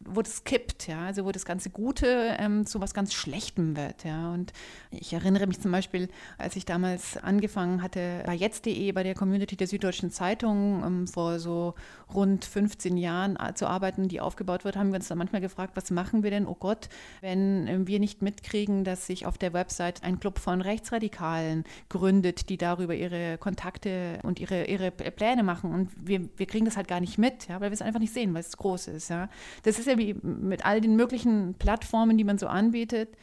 wo 0.03 0.23
das 0.23 0.45
kippt, 0.45 0.89
ja, 0.89 1.07
also 1.07 1.27
wo 1.27 1.33
das 1.33 1.45
ganze 1.45 1.69
Gute 1.69 2.37
ähm, 2.39 2.65
zu 2.65 2.81
was 2.81 2.95
ganz 2.95 3.13
Schlechtem 3.13 3.77
wird, 3.77 4.05
ja. 4.05 4.33
Und 4.33 4.53
ich 4.91 5.13
erinnere 5.13 5.47
mich 5.47 5.61
zum 5.61 5.73
Beispiel, 5.73 6.09
als 6.39 6.57
ich 6.57 6.65
damals 6.65 7.19
angefangen 7.19 7.83
hatte 7.83 8.23
bei 8.25 8.35
jetzt.de, 8.35 8.93
bei 8.93 9.03
der 9.03 9.15
Community 9.15 9.57
der 9.57 9.67
Süddeutschen 9.67 10.11
Zeitung 10.11 10.83
ähm, 10.85 11.07
vor 11.07 11.39
so 11.39 11.75
rund 12.15 12.47
15 12.47 12.97
Jahren 12.97 13.37
äh, 13.37 13.53
zu 13.53 13.67
arbeiten, 13.67 14.09
die 14.09 14.23
aufgebaut 14.23 14.65
wird, 14.65 14.77
haben 14.77 14.89
wir 14.89 14.97
uns 14.97 15.09
dann 15.09 15.19
manchmal 15.19 15.43
gefragt, 15.43 15.77
was 15.77 15.91
machen 15.91 16.23
wir 16.23 16.31
denn, 16.31 16.47
oh 16.47 16.57
Gott, 16.59 16.89
wenn 17.21 17.69
äh, 17.69 17.87
wir 17.87 18.01
nicht 18.01 18.23
mitkriegen, 18.23 18.85
dass 18.85 19.07
sich 19.07 19.27
auf 19.27 19.37
der 19.37 19.53
Website 19.53 20.03
ein 20.03 20.19
Club 20.19 20.39
von 20.39 20.63
Rechtsradikalen 20.63 21.65
gründet, 21.91 22.49
die 22.49 22.57
darüber 22.57 22.95
ihre 22.95 23.37
Kontakte 23.37 24.19
und 24.23 24.41
ihre, 24.41 24.65
ihre 24.65 24.91
Pläne 24.91 25.43
machen. 25.43 25.75
Und 25.75 25.91
wir, 25.95 26.27
wir 26.37 26.47
kriegen 26.47 26.65
das 26.65 26.79
halt 26.79 26.89
gar 26.89 27.01
nicht 27.01 27.19
mit, 27.19 27.49
ja, 27.49 27.61
weil 27.61 27.71
wir 27.71 27.75
es 27.75 27.83
einfach 27.83 28.01
nicht 28.01 28.15
sehen, 28.15 28.33
weil 28.33 28.41
es 28.41 28.57
groß 28.57 28.89
ist. 28.89 29.11
Ja. 29.11 29.29
Das 29.63 29.79
ist 29.79 29.90
ja 29.91 29.99
wie 29.99 30.15
mit 30.23 30.65
all 30.65 30.81
den 30.81 30.97
möglichen 30.97 31.55
Plattformen, 31.55 32.17
die 32.17 32.25
man 32.25 32.39
so 32.39 32.47
anbietet. 32.47 33.17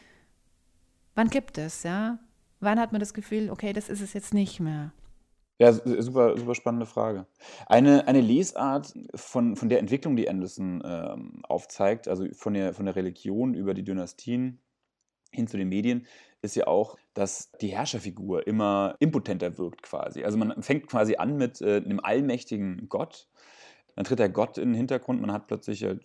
Wann 1.14 1.28
gibt 1.28 1.58
es, 1.58 1.82
ja? 1.82 2.18
Wann 2.60 2.78
hat 2.78 2.92
man 2.92 3.00
das 3.00 3.14
Gefühl, 3.14 3.50
okay, 3.50 3.72
das 3.72 3.88
ist 3.88 4.00
es 4.00 4.12
jetzt 4.12 4.34
nicht 4.34 4.60
mehr? 4.60 4.92
Ja, 5.60 5.72
super, 5.72 6.36
super 6.38 6.54
spannende 6.54 6.86
Frage. 6.86 7.26
Eine, 7.66 8.06
eine 8.06 8.20
Lesart 8.20 8.94
von, 9.16 9.56
von 9.56 9.68
der 9.68 9.80
Entwicklung, 9.80 10.14
die 10.14 10.28
Anderson 10.28 10.82
ähm, 10.84 11.40
aufzeigt, 11.42 12.06
also 12.06 12.26
von 12.32 12.54
der, 12.54 12.72
von 12.74 12.86
der 12.86 12.94
Religion 12.94 13.54
über 13.54 13.74
die 13.74 13.82
Dynastien 13.82 14.60
hin 15.32 15.48
zu 15.48 15.56
den 15.56 15.68
Medien, 15.68 16.06
ist 16.42 16.54
ja 16.54 16.68
auch, 16.68 16.96
dass 17.14 17.50
die 17.60 17.68
Herrscherfigur 17.68 18.46
immer 18.46 18.94
impotenter 19.00 19.58
wirkt 19.58 19.82
quasi. 19.82 20.22
Also 20.22 20.38
man 20.38 20.62
fängt 20.62 20.86
quasi 20.86 21.16
an 21.16 21.36
mit 21.36 21.60
äh, 21.60 21.82
einem 21.84 21.98
allmächtigen 21.98 22.88
Gott 22.88 23.28
dann 23.98 24.04
tritt 24.04 24.20
der 24.20 24.28
Gott 24.28 24.58
in 24.58 24.68
den 24.68 24.74
Hintergrund. 24.76 25.20
Man 25.20 25.32
hat 25.32 25.48
plötzlich 25.48 25.82
äh, 25.82 25.96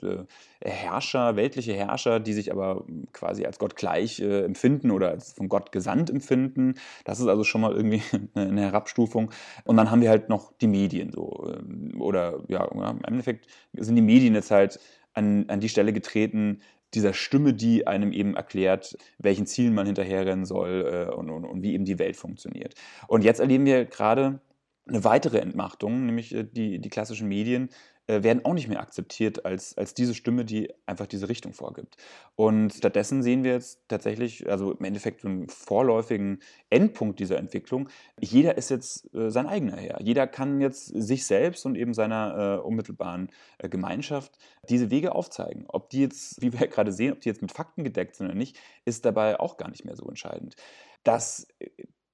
Herrscher, 0.66 1.36
weltliche 1.36 1.74
Herrscher, 1.74 2.20
die 2.20 2.34
sich 2.34 2.52
aber 2.52 2.86
quasi 3.12 3.46
als 3.46 3.60
Gott 3.60 3.76
gleich 3.76 4.20
äh, 4.20 4.46
empfinden 4.46 4.90
oder 4.90 5.10
als 5.10 5.34
von 5.34 5.48
Gott 5.48 5.72
gesandt 5.72 6.10
empfinden. 6.10 6.74
Das 7.06 7.20
ist 7.20 7.28
also 7.28 7.44
schon 7.44 7.62
mal 7.62 7.72
irgendwie 7.72 8.02
eine 8.34 8.62
Herabstufung. 8.62 9.30
Und 9.64 9.78
dann 9.78 9.92
haben 9.92 10.02
wir 10.02 10.10
halt 10.10 10.28
noch 10.28 10.54
die 10.58 10.66
Medien 10.66 11.12
so. 11.12 11.54
Ähm, 11.56 12.02
oder 12.02 12.40
ja, 12.48 12.66
im 12.66 13.04
Endeffekt 13.06 13.46
sind 13.74 13.96
die 13.96 14.02
Medien 14.02 14.34
jetzt 14.34 14.50
halt 14.50 14.80
an, 15.14 15.46
an 15.50 15.60
die 15.60 15.70
Stelle 15.70 15.94
getreten, 15.94 16.62
dieser 16.96 17.14
Stimme, 17.14 17.54
die 17.54 17.86
einem 17.86 18.12
eben 18.12 18.36
erklärt, 18.36 18.98
welchen 19.20 19.46
Zielen 19.46 19.76
man 19.76 19.86
hinterherrennen 19.86 20.46
soll 20.46 21.10
äh, 21.12 21.14
und, 21.14 21.30
und, 21.30 21.46
und, 21.46 21.62
wie 21.62 21.76
eben 21.76 21.86
die 21.86 22.00
Welt 22.00 22.16
funktioniert. 22.16 22.74
Und 23.08 23.24
jetzt 23.24 23.40
erleben 23.40 23.68
wir 23.68 23.86
gerade 23.86 24.40
eine 24.88 25.04
weitere 25.04 25.40
Entmachtung, 25.40 26.06
nämlich 26.06 26.34
äh, 26.34 26.44
die, 26.44 26.80
die 26.80 26.90
klassischen 26.90 27.28
Medien, 27.28 27.70
äh, 28.08 28.22
werden 28.22 28.44
auch 28.44 28.54
nicht 28.54 28.68
mehr 28.68 28.82
akzeptiert 28.82 29.46
als, 29.46 29.78
als 29.78 29.94
diese 29.94 30.14
Stimme, 30.14 30.44
die 30.44 30.70
einfach 30.86 31.08
diese 31.08 31.30
Richtung 31.30 31.54
vorgibt. 31.54 31.96
Und 32.36 32.74
stattdessen 32.74 33.24
sehen 33.24 33.46
wir 33.46 33.54
jetzt 33.54 33.80
tatsächlich, 33.88 34.50
also 34.50 34.74
im 34.74 34.84
Endeffekt 34.84 35.22
so 35.22 35.30
einen 35.30 35.48
vorläufigen 35.48 36.42
Endpunkt 36.70 37.22
dieser 37.22 37.38
Entwicklung. 37.38 37.88
Jeder 38.20 38.58
ist 38.58 38.70
jetzt 38.70 39.14
äh, 39.16 39.32
sein 39.32 39.48
eigener 39.48 39.78
Herr. 39.78 40.02
Jeder 40.02 40.28
kann 40.28 40.60
jetzt 40.60 40.88
sich 40.88 41.26
selbst 41.26 41.66
und 41.66 41.76
eben 41.76 41.94
seiner 41.94 42.58
äh, 42.60 42.62
unmittelbaren 42.62 43.32
äh, 43.60 43.70
Gemeinschaft 43.70 44.38
diese 44.70 44.92
Wege 44.92 45.16
aufzeigen. 45.16 45.64
Ob 45.70 45.90
die 45.90 46.02
jetzt, 46.02 46.42
wie 46.42 46.52
wir 46.52 46.68
gerade 46.68 46.92
sehen, 46.92 47.14
ob 47.14 47.22
die 47.22 47.30
jetzt 47.30 47.42
mit 47.42 47.54
Fakten 47.54 47.86
gedeckt 47.86 48.18
sind 48.18 48.26
oder 48.28 48.36
nicht, 48.36 48.60
ist 48.84 49.06
dabei 49.06 49.40
auch 49.40 49.56
gar 49.56 49.70
nicht 49.70 49.86
mehr 49.86 49.96
so 49.96 50.06
entscheidend. 50.10 50.58
Das 51.06 51.48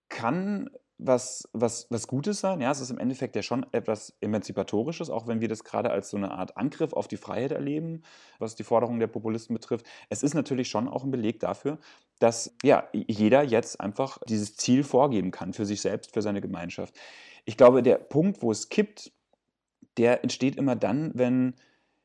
kann 0.10 0.70
was, 1.00 1.48
was, 1.54 1.88
was 1.90 2.08
Gutes 2.08 2.42
sein. 2.42 2.60
Ja, 2.60 2.72
es 2.72 2.82
ist 2.82 2.92
im 2.92 3.00
Endeffekt 3.00 3.36
ja 3.36 3.42
schon 3.42 3.66
etwas 3.72 4.14
Emanzipatorisches, 4.20 5.10
auch 5.10 5.28
wenn 5.28 5.40
wir 5.40 5.48
das 5.48 5.64
gerade 5.64 5.92
als 5.92 6.10
so 6.10 6.18
eine 6.18 6.32
Art 6.32 6.58
Angriff 6.58 6.92
auf 6.92 7.08
die 7.08 7.18
Freiheit 7.18 7.52
erleben, 7.52 8.04
was 8.38 8.56
die 8.56 8.64
Forderungen 8.64 9.00
der 9.00 9.08
Populisten 9.08 9.54
betrifft. 9.54 9.86
Es 10.10 10.24
ist 10.24 10.34
natürlich 10.34 10.68
schon 10.68 10.90
auch 10.90 11.06
ein 11.06 11.12
Beleg 11.12 11.40
dafür, 11.40 11.80
dass 12.20 12.54
ja, 12.64 12.88
jeder 12.92 13.44
jetzt 13.44 13.80
einfach 13.80 14.20
dieses 14.28 14.58
Ziel 14.58 14.84
vorgeben 14.84 15.32
kann 15.32 15.54
für 15.54 15.66
sich 15.66 15.80
selbst, 15.80 16.14
für 16.14 16.22
seine 16.22 16.42
Gemeinschaft. 16.42 16.94
Ich 17.46 17.56
glaube, 17.56 17.82
der 17.82 17.96
Punkt, 17.96 18.42
wo 18.42 18.52
es 18.52 18.68
kippt, 18.68 19.14
der 19.98 20.24
entsteht 20.24 20.58
immer 20.58 20.76
dann, 20.76 21.12
wenn 21.16 21.56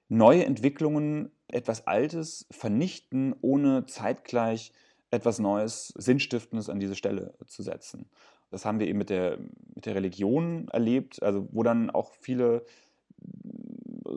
neue 0.08 0.44
Entwicklungen 0.44 1.32
etwas 1.48 1.88
Altes 1.88 2.46
vernichten, 2.52 3.34
ohne 3.40 3.86
zeitgleich 3.86 4.72
etwas 5.10 5.38
Neues, 5.40 5.88
Sinnstiftendes 5.96 6.68
an 6.68 6.80
diese 6.80 6.94
Stelle 6.94 7.34
zu 7.46 7.62
setzen. 7.62 8.08
Das 8.54 8.64
haben 8.64 8.78
wir 8.78 8.86
eben 8.86 8.98
mit 8.98 9.10
der, 9.10 9.38
mit 9.74 9.84
der 9.84 9.96
Religion 9.96 10.68
erlebt, 10.68 11.20
also 11.24 11.48
wo 11.50 11.64
dann 11.64 11.90
auch 11.90 12.12
viele 12.20 12.64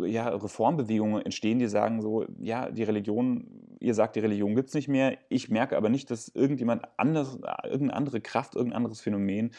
ja, 0.05 0.29
Reformbewegungen 0.29 1.25
entstehen, 1.25 1.57
die 1.57 1.65
sagen 1.65 2.03
so, 2.03 2.23
ja, 2.39 2.69
die 2.69 2.83
Religion, 2.83 3.47
ihr 3.79 3.95
sagt, 3.95 4.15
die 4.15 4.19
Religion 4.19 4.53
gibt 4.53 4.69
es 4.69 4.75
nicht 4.75 4.87
mehr. 4.87 5.17
Ich 5.29 5.49
merke 5.49 5.75
aber 5.75 5.89
nicht, 5.89 6.11
dass 6.11 6.29
irgendjemand 6.29 6.83
anders, 6.97 7.39
irgendeine 7.63 7.95
andere 7.95 8.21
Kraft, 8.21 8.53
irgendein 8.53 8.77
anderes 8.77 9.01
Phänomen 9.01 9.49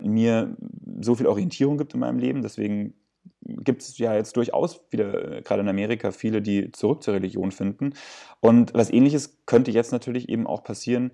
mir 0.00 0.56
so 1.02 1.14
viel 1.14 1.26
Orientierung 1.26 1.76
gibt 1.76 1.92
in 1.92 2.00
meinem 2.00 2.18
Leben. 2.18 2.40
Deswegen 2.40 2.94
gibt 3.42 3.82
es 3.82 3.98
ja 3.98 4.14
jetzt 4.14 4.34
durchaus 4.38 4.80
wieder, 4.88 5.42
gerade 5.42 5.60
in 5.60 5.68
Amerika, 5.68 6.10
viele, 6.10 6.40
die 6.40 6.72
zurück 6.72 7.02
zur 7.02 7.12
Religion 7.12 7.52
finden. 7.52 7.92
Und 8.40 8.72
was 8.72 8.90
ähnliches 8.90 9.42
könnte 9.44 9.72
jetzt 9.72 9.92
natürlich 9.92 10.30
eben 10.30 10.46
auch 10.46 10.64
passieren, 10.64 11.12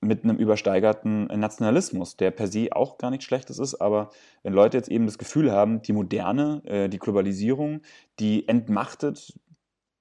mit 0.00 0.24
einem 0.24 0.36
übersteigerten 0.36 1.26
Nationalismus, 1.26 2.16
der 2.16 2.30
per 2.30 2.46
se 2.46 2.68
auch 2.72 2.98
gar 2.98 3.10
nichts 3.10 3.24
Schlechtes 3.24 3.58
ist, 3.58 3.76
aber 3.80 4.10
wenn 4.42 4.52
Leute 4.52 4.76
jetzt 4.76 4.90
eben 4.90 5.06
das 5.06 5.18
Gefühl 5.18 5.50
haben, 5.50 5.82
die 5.82 5.92
Moderne, 5.92 6.62
äh, 6.64 6.88
die 6.88 6.98
Globalisierung, 6.98 7.82
die 8.18 8.48
entmachtet 8.48 9.34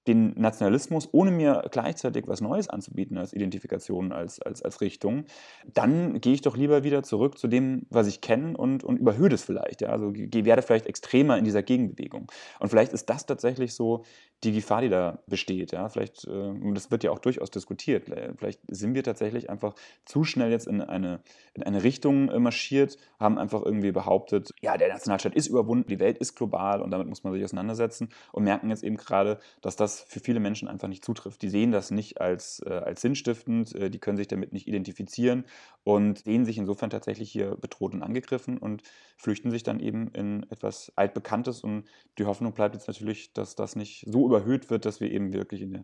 den 0.08 0.34
Nationalismus, 0.40 1.10
ohne 1.12 1.32
mir 1.32 1.64
gleichzeitig 1.70 2.28
was 2.28 2.42
Neues 2.42 2.70
anzubieten 2.70 3.18
als 3.18 3.34
Identifikation, 3.34 4.12
als, 4.12 4.42
als, 4.42 4.62
als 4.62 4.82
Richtung, 4.82 5.26
dann 5.74 6.22
gehe 6.22 6.34
ich 6.34 6.42
doch 6.42 6.56
lieber 6.56 6.84
wieder 6.84 7.04
zurück 7.04 7.38
zu 7.38 7.48
dem, 7.48 7.86
was 7.90 8.08
ich 8.08 8.22
kenne 8.22 8.56
und, 8.58 8.84
und 8.84 8.98
überhöhe 8.98 9.30
das 9.30 9.44
vielleicht. 9.44 9.82
Ja? 9.82 9.90
Also 9.90 10.14
werde 10.16 10.62
vielleicht 10.62 10.88
extremer 10.88 11.38
in 11.38 11.44
dieser 11.44 11.62
Gegenbewegung. 11.62 12.32
Und 12.60 12.70
vielleicht 12.70 12.94
ist 12.94 13.10
das 13.10 13.26
tatsächlich 13.26 13.74
so 13.74 14.04
die 14.44 14.52
Gefahr, 14.52 14.82
die 14.82 14.90
da 14.90 15.20
besteht. 15.28 15.72
Ja? 15.72 15.90
Vielleicht, 15.90 16.26
äh, 16.26 16.30
und 16.30 16.76
das 16.76 16.92
wird 16.92 17.04
ja 17.04 17.12
auch 17.12 17.20
durchaus 17.20 17.50
diskutiert, 17.50 18.06
vielleicht 18.38 18.62
sind 18.68 18.94
wir 18.94 19.04
tatsächlich 19.04 19.50
einfach 19.50 19.74
zu 20.06 20.24
schnell 20.24 20.52
jetzt 20.52 20.68
in 20.68 20.82
eine, 20.82 21.22
in 21.54 21.64
eine 21.64 21.84
Richtung 21.84 22.30
äh, 22.30 22.40
marschiert, 22.40 22.98
haben 23.20 23.38
einfach 23.38 23.64
irgendwie 23.64 23.92
behauptet, 23.92 24.54
ja, 24.62 24.78
der 24.78 24.90
Nationalstaat 24.90 25.36
ist 25.36 25.48
überwunden, 25.48 25.90
die 25.90 26.00
Welt 26.00 26.20
ist 26.20 26.36
global 26.36 26.82
und 26.82 26.92
damit 26.92 27.08
muss 27.08 27.24
man 27.24 27.34
sich 27.34 27.44
auseinandersetzen 27.44 28.10
und 28.32 28.44
merken 28.44 28.70
jetzt 28.70 28.84
eben 28.84 28.98
gerade, 28.98 29.40
dass 29.62 29.76
das 29.76 30.02
für 30.02 30.20
viele 30.20 30.40
Menschen 30.40 30.68
einfach 30.68 30.88
nicht 30.88 31.04
zutrifft. 31.04 31.42
Die 31.42 31.50
sehen 31.50 31.72
das 31.72 31.90
nicht 31.90 32.22
als, 32.22 32.62
äh, 32.66 32.70
als 32.70 33.02
sinnstiftend, 33.02 33.74
äh, 33.76 33.90
die 33.90 34.00
können 34.00 34.18
sich 34.18 34.28
damit 34.28 34.54
nicht 34.54 34.68
identifizieren 34.68 35.46
und 35.84 36.20
sehen 36.20 36.46
sich 36.46 36.58
insofern 36.58 36.90
tatsächlich 36.90 37.32
hier 37.32 37.56
bedroht 37.56 37.94
und 37.94 38.04
angegriffen 38.04 38.58
und 38.58 38.84
flüchten 39.18 39.50
sich 39.50 39.64
dann 39.64 39.80
eben 39.80 40.10
in 40.10 40.46
etwas 40.52 40.92
Altbekanntes. 40.96 41.62
Und 41.64 41.86
die 42.20 42.26
Hoffnung 42.26 42.54
bleibt 42.54 42.76
jetzt 42.76 42.88
natürlich, 42.88 43.34
dass 43.34 43.56
das 43.56 43.76
nicht 43.76 44.06
so 44.08 44.27
überhöht 44.28 44.70
wird, 44.70 44.86
dass 44.86 45.00
wir 45.00 45.12
eben 45.12 45.34
wirklich 45.34 45.62
in, 45.62 45.84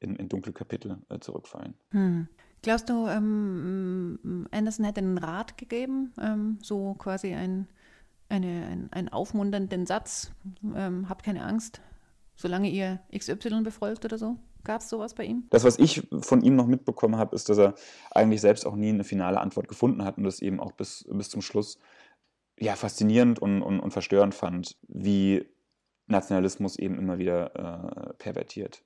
in, 0.00 0.16
in 0.16 0.28
dunkle 0.28 0.52
Kapitel 0.52 0.98
äh, 1.08 1.18
zurückfallen. 1.18 1.74
Hm. 1.90 2.28
Glaubst 2.62 2.88
du, 2.88 3.08
ähm, 3.08 4.46
Anderson 4.52 4.84
hätte 4.84 5.00
einen 5.00 5.18
Rat 5.18 5.58
gegeben, 5.58 6.12
ähm, 6.20 6.58
so 6.62 6.94
quasi 6.94 7.34
ein, 7.34 7.66
eine, 8.28 8.66
ein, 8.66 8.88
einen 8.92 9.08
aufmunternden 9.08 9.84
Satz, 9.84 10.32
ähm, 10.74 11.08
habt 11.08 11.24
keine 11.24 11.44
Angst, 11.44 11.80
solange 12.36 12.70
ihr 12.70 13.00
XY 13.16 13.62
befolgt 13.62 14.04
oder 14.04 14.16
so? 14.16 14.36
Gab 14.64 14.80
es 14.80 14.88
sowas 14.88 15.14
bei 15.14 15.24
ihm? 15.24 15.48
Das, 15.50 15.64
was 15.64 15.78
ich 15.78 16.06
von 16.20 16.40
ihm 16.42 16.54
noch 16.54 16.68
mitbekommen 16.68 17.16
habe, 17.16 17.34
ist, 17.34 17.48
dass 17.48 17.58
er 17.58 17.74
eigentlich 18.12 18.40
selbst 18.40 18.64
auch 18.64 18.76
nie 18.76 18.90
eine 18.90 19.02
finale 19.02 19.40
Antwort 19.40 19.66
gefunden 19.66 20.04
hat 20.04 20.18
und 20.18 20.24
das 20.24 20.40
eben 20.40 20.60
auch 20.60 20.70
bis, 20.70 21.04
bis 21.10 21.30
zum 21.30 21.42
Schluss 21.42 21.78
ja, 22.60 22.76
faszinierend 22.76 23.40
und, 23.40 23.60
und, 23.60 23.80
und 23.80 23.90
verstörend 23.90 24.36
fand, 24.36 24.76
wie 24.86 25.44
Nationalismus 26.12 26.78
eben 26.78 26.98
immer 26.98 27.18
wieder 27.18 27.54
äh, 27.56 28.14
pervertiert. 28.14 28.82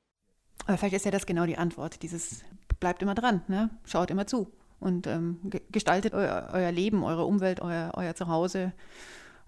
Aber 0.67 0.79
vielleicht 0.79 0.97
ist 0.97 1.05
ja 1.05 1.11
das 1.11 1.27
genau 1.27 1.47
die 1.47 1.59
Antwort. 1.59 2.03
Dieses 2.03 2.45
bleibt 2.81 3.03
immer 3.03 3.15
dran, 3.15 3.43
ne? 3.49 3.71
schaut 3.85 4.11
immer 4.11 4.27
zu 4.27 4.51
und 4.81 5.07
ähm, 5.07 5.39
gestaltet 5.71 6.15
euer, 6.15 6.51
euer, 6.53 6.73
Leben, 6.73 7.05
eure 7.05 7.25
Umwelt, 7.25 7.61
euer, 7.61 7.93
euer 7.95 8.15
Zuhause, 8.15 8.73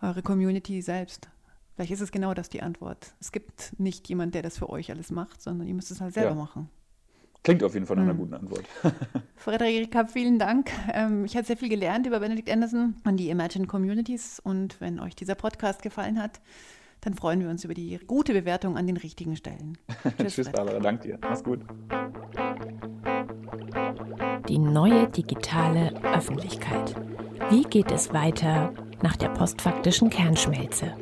eure 0.00 0.22
Community 0.22 0.80
selbst. 0.82 1.28
Vielleicht 1.74 1.92
ist 1.92 2.00
es 2.00 2.12
genau 2.12 2.34
das 2.34 2.48
die 2.48 2.62
Antwort. 2.62 3.14
Es 3.20 3.30
gibt 3.32 3.78
nicht 3.78 4.08
jemand, 4.08 4.34
der 4.34 4.42
das 4.42 4.58
für 4.58 4.68
euch 4.68 4.90
alles 4.90 5.10
macht, 5.10 5.40
sondern 5.40 5.68
ihr 5.68 5.74
müsst 5.74 5.90
es 5.90 6.00
halt 6.00 6.14
selber 6.14 6.30
ja. 6.30 6.34
machen. 6.34 6.68
Klingt 7.44 7.62
auf 7.62 7.74
jeden 7.74 7.86
Fall 7.86 7.96
nach 7.96 8.02
einer 8.02 8.12
hm. 8.12 8.18
guten 8.18 8.34
Antwort. 8.34 8.64
Frederika, 9.36 10.06
vielen 10.06 10.38
Dank. 10.38 10.70
Ähm, 10.92 11.24
ich 11.24 11.36
habe 11.36 11.46
sehr 11.46 11.56
viel 11.56 11.68
gelernt 11.68 12.06
über 12.06 12.20
Benedict 12.20 12.50
Anderson 12.50 12.96
und 13.04 13.16
die 13.16 13.30
Imagine 13.30 13.66
Communities. 13.66 14.40
Und 14.40 14.80
wenn 14.80 14.98
euch 14.98 15.14
dieser 15.14 15.36
Podcast 15.36 15.82
gefallen 15.82 16.20
hat, 16.20 16.40
dann 17.00 17.14
freuen 17.14 17.40
wir 17.40 17.48
uns 17.48 17.64
über 17.64 17.74
die 17.74 17.98
gute 18.06 18.32
Bewertung 18.32 18.76
an 18.76 18.86
den 18.86 18.96
richtigen 18.96 19.36
Stellen. 19.36 19.78
Tschüss, 20.18 20.34
Tschüss 20.34 20.52
Barbara. 20.52 20.78
Danke 20.78 21.08
dir. 21.08 21.18
Mach's 21.22 21.44
gut. 21.44 21.60
Die 24.48 24.58
neue 24.58 25.08
digitale 25.08 25.92
Öffentlichkeit. 26.14 26.94
Wie 27.50 27.62
geht 27.62 27.90
es 27.90 28.12
weiter 28.12 28.72
nach 29.02 29.16
der 29.16 29.28
postfaktischen 29.28 30.10
Kernschmelze? 30.10 30.94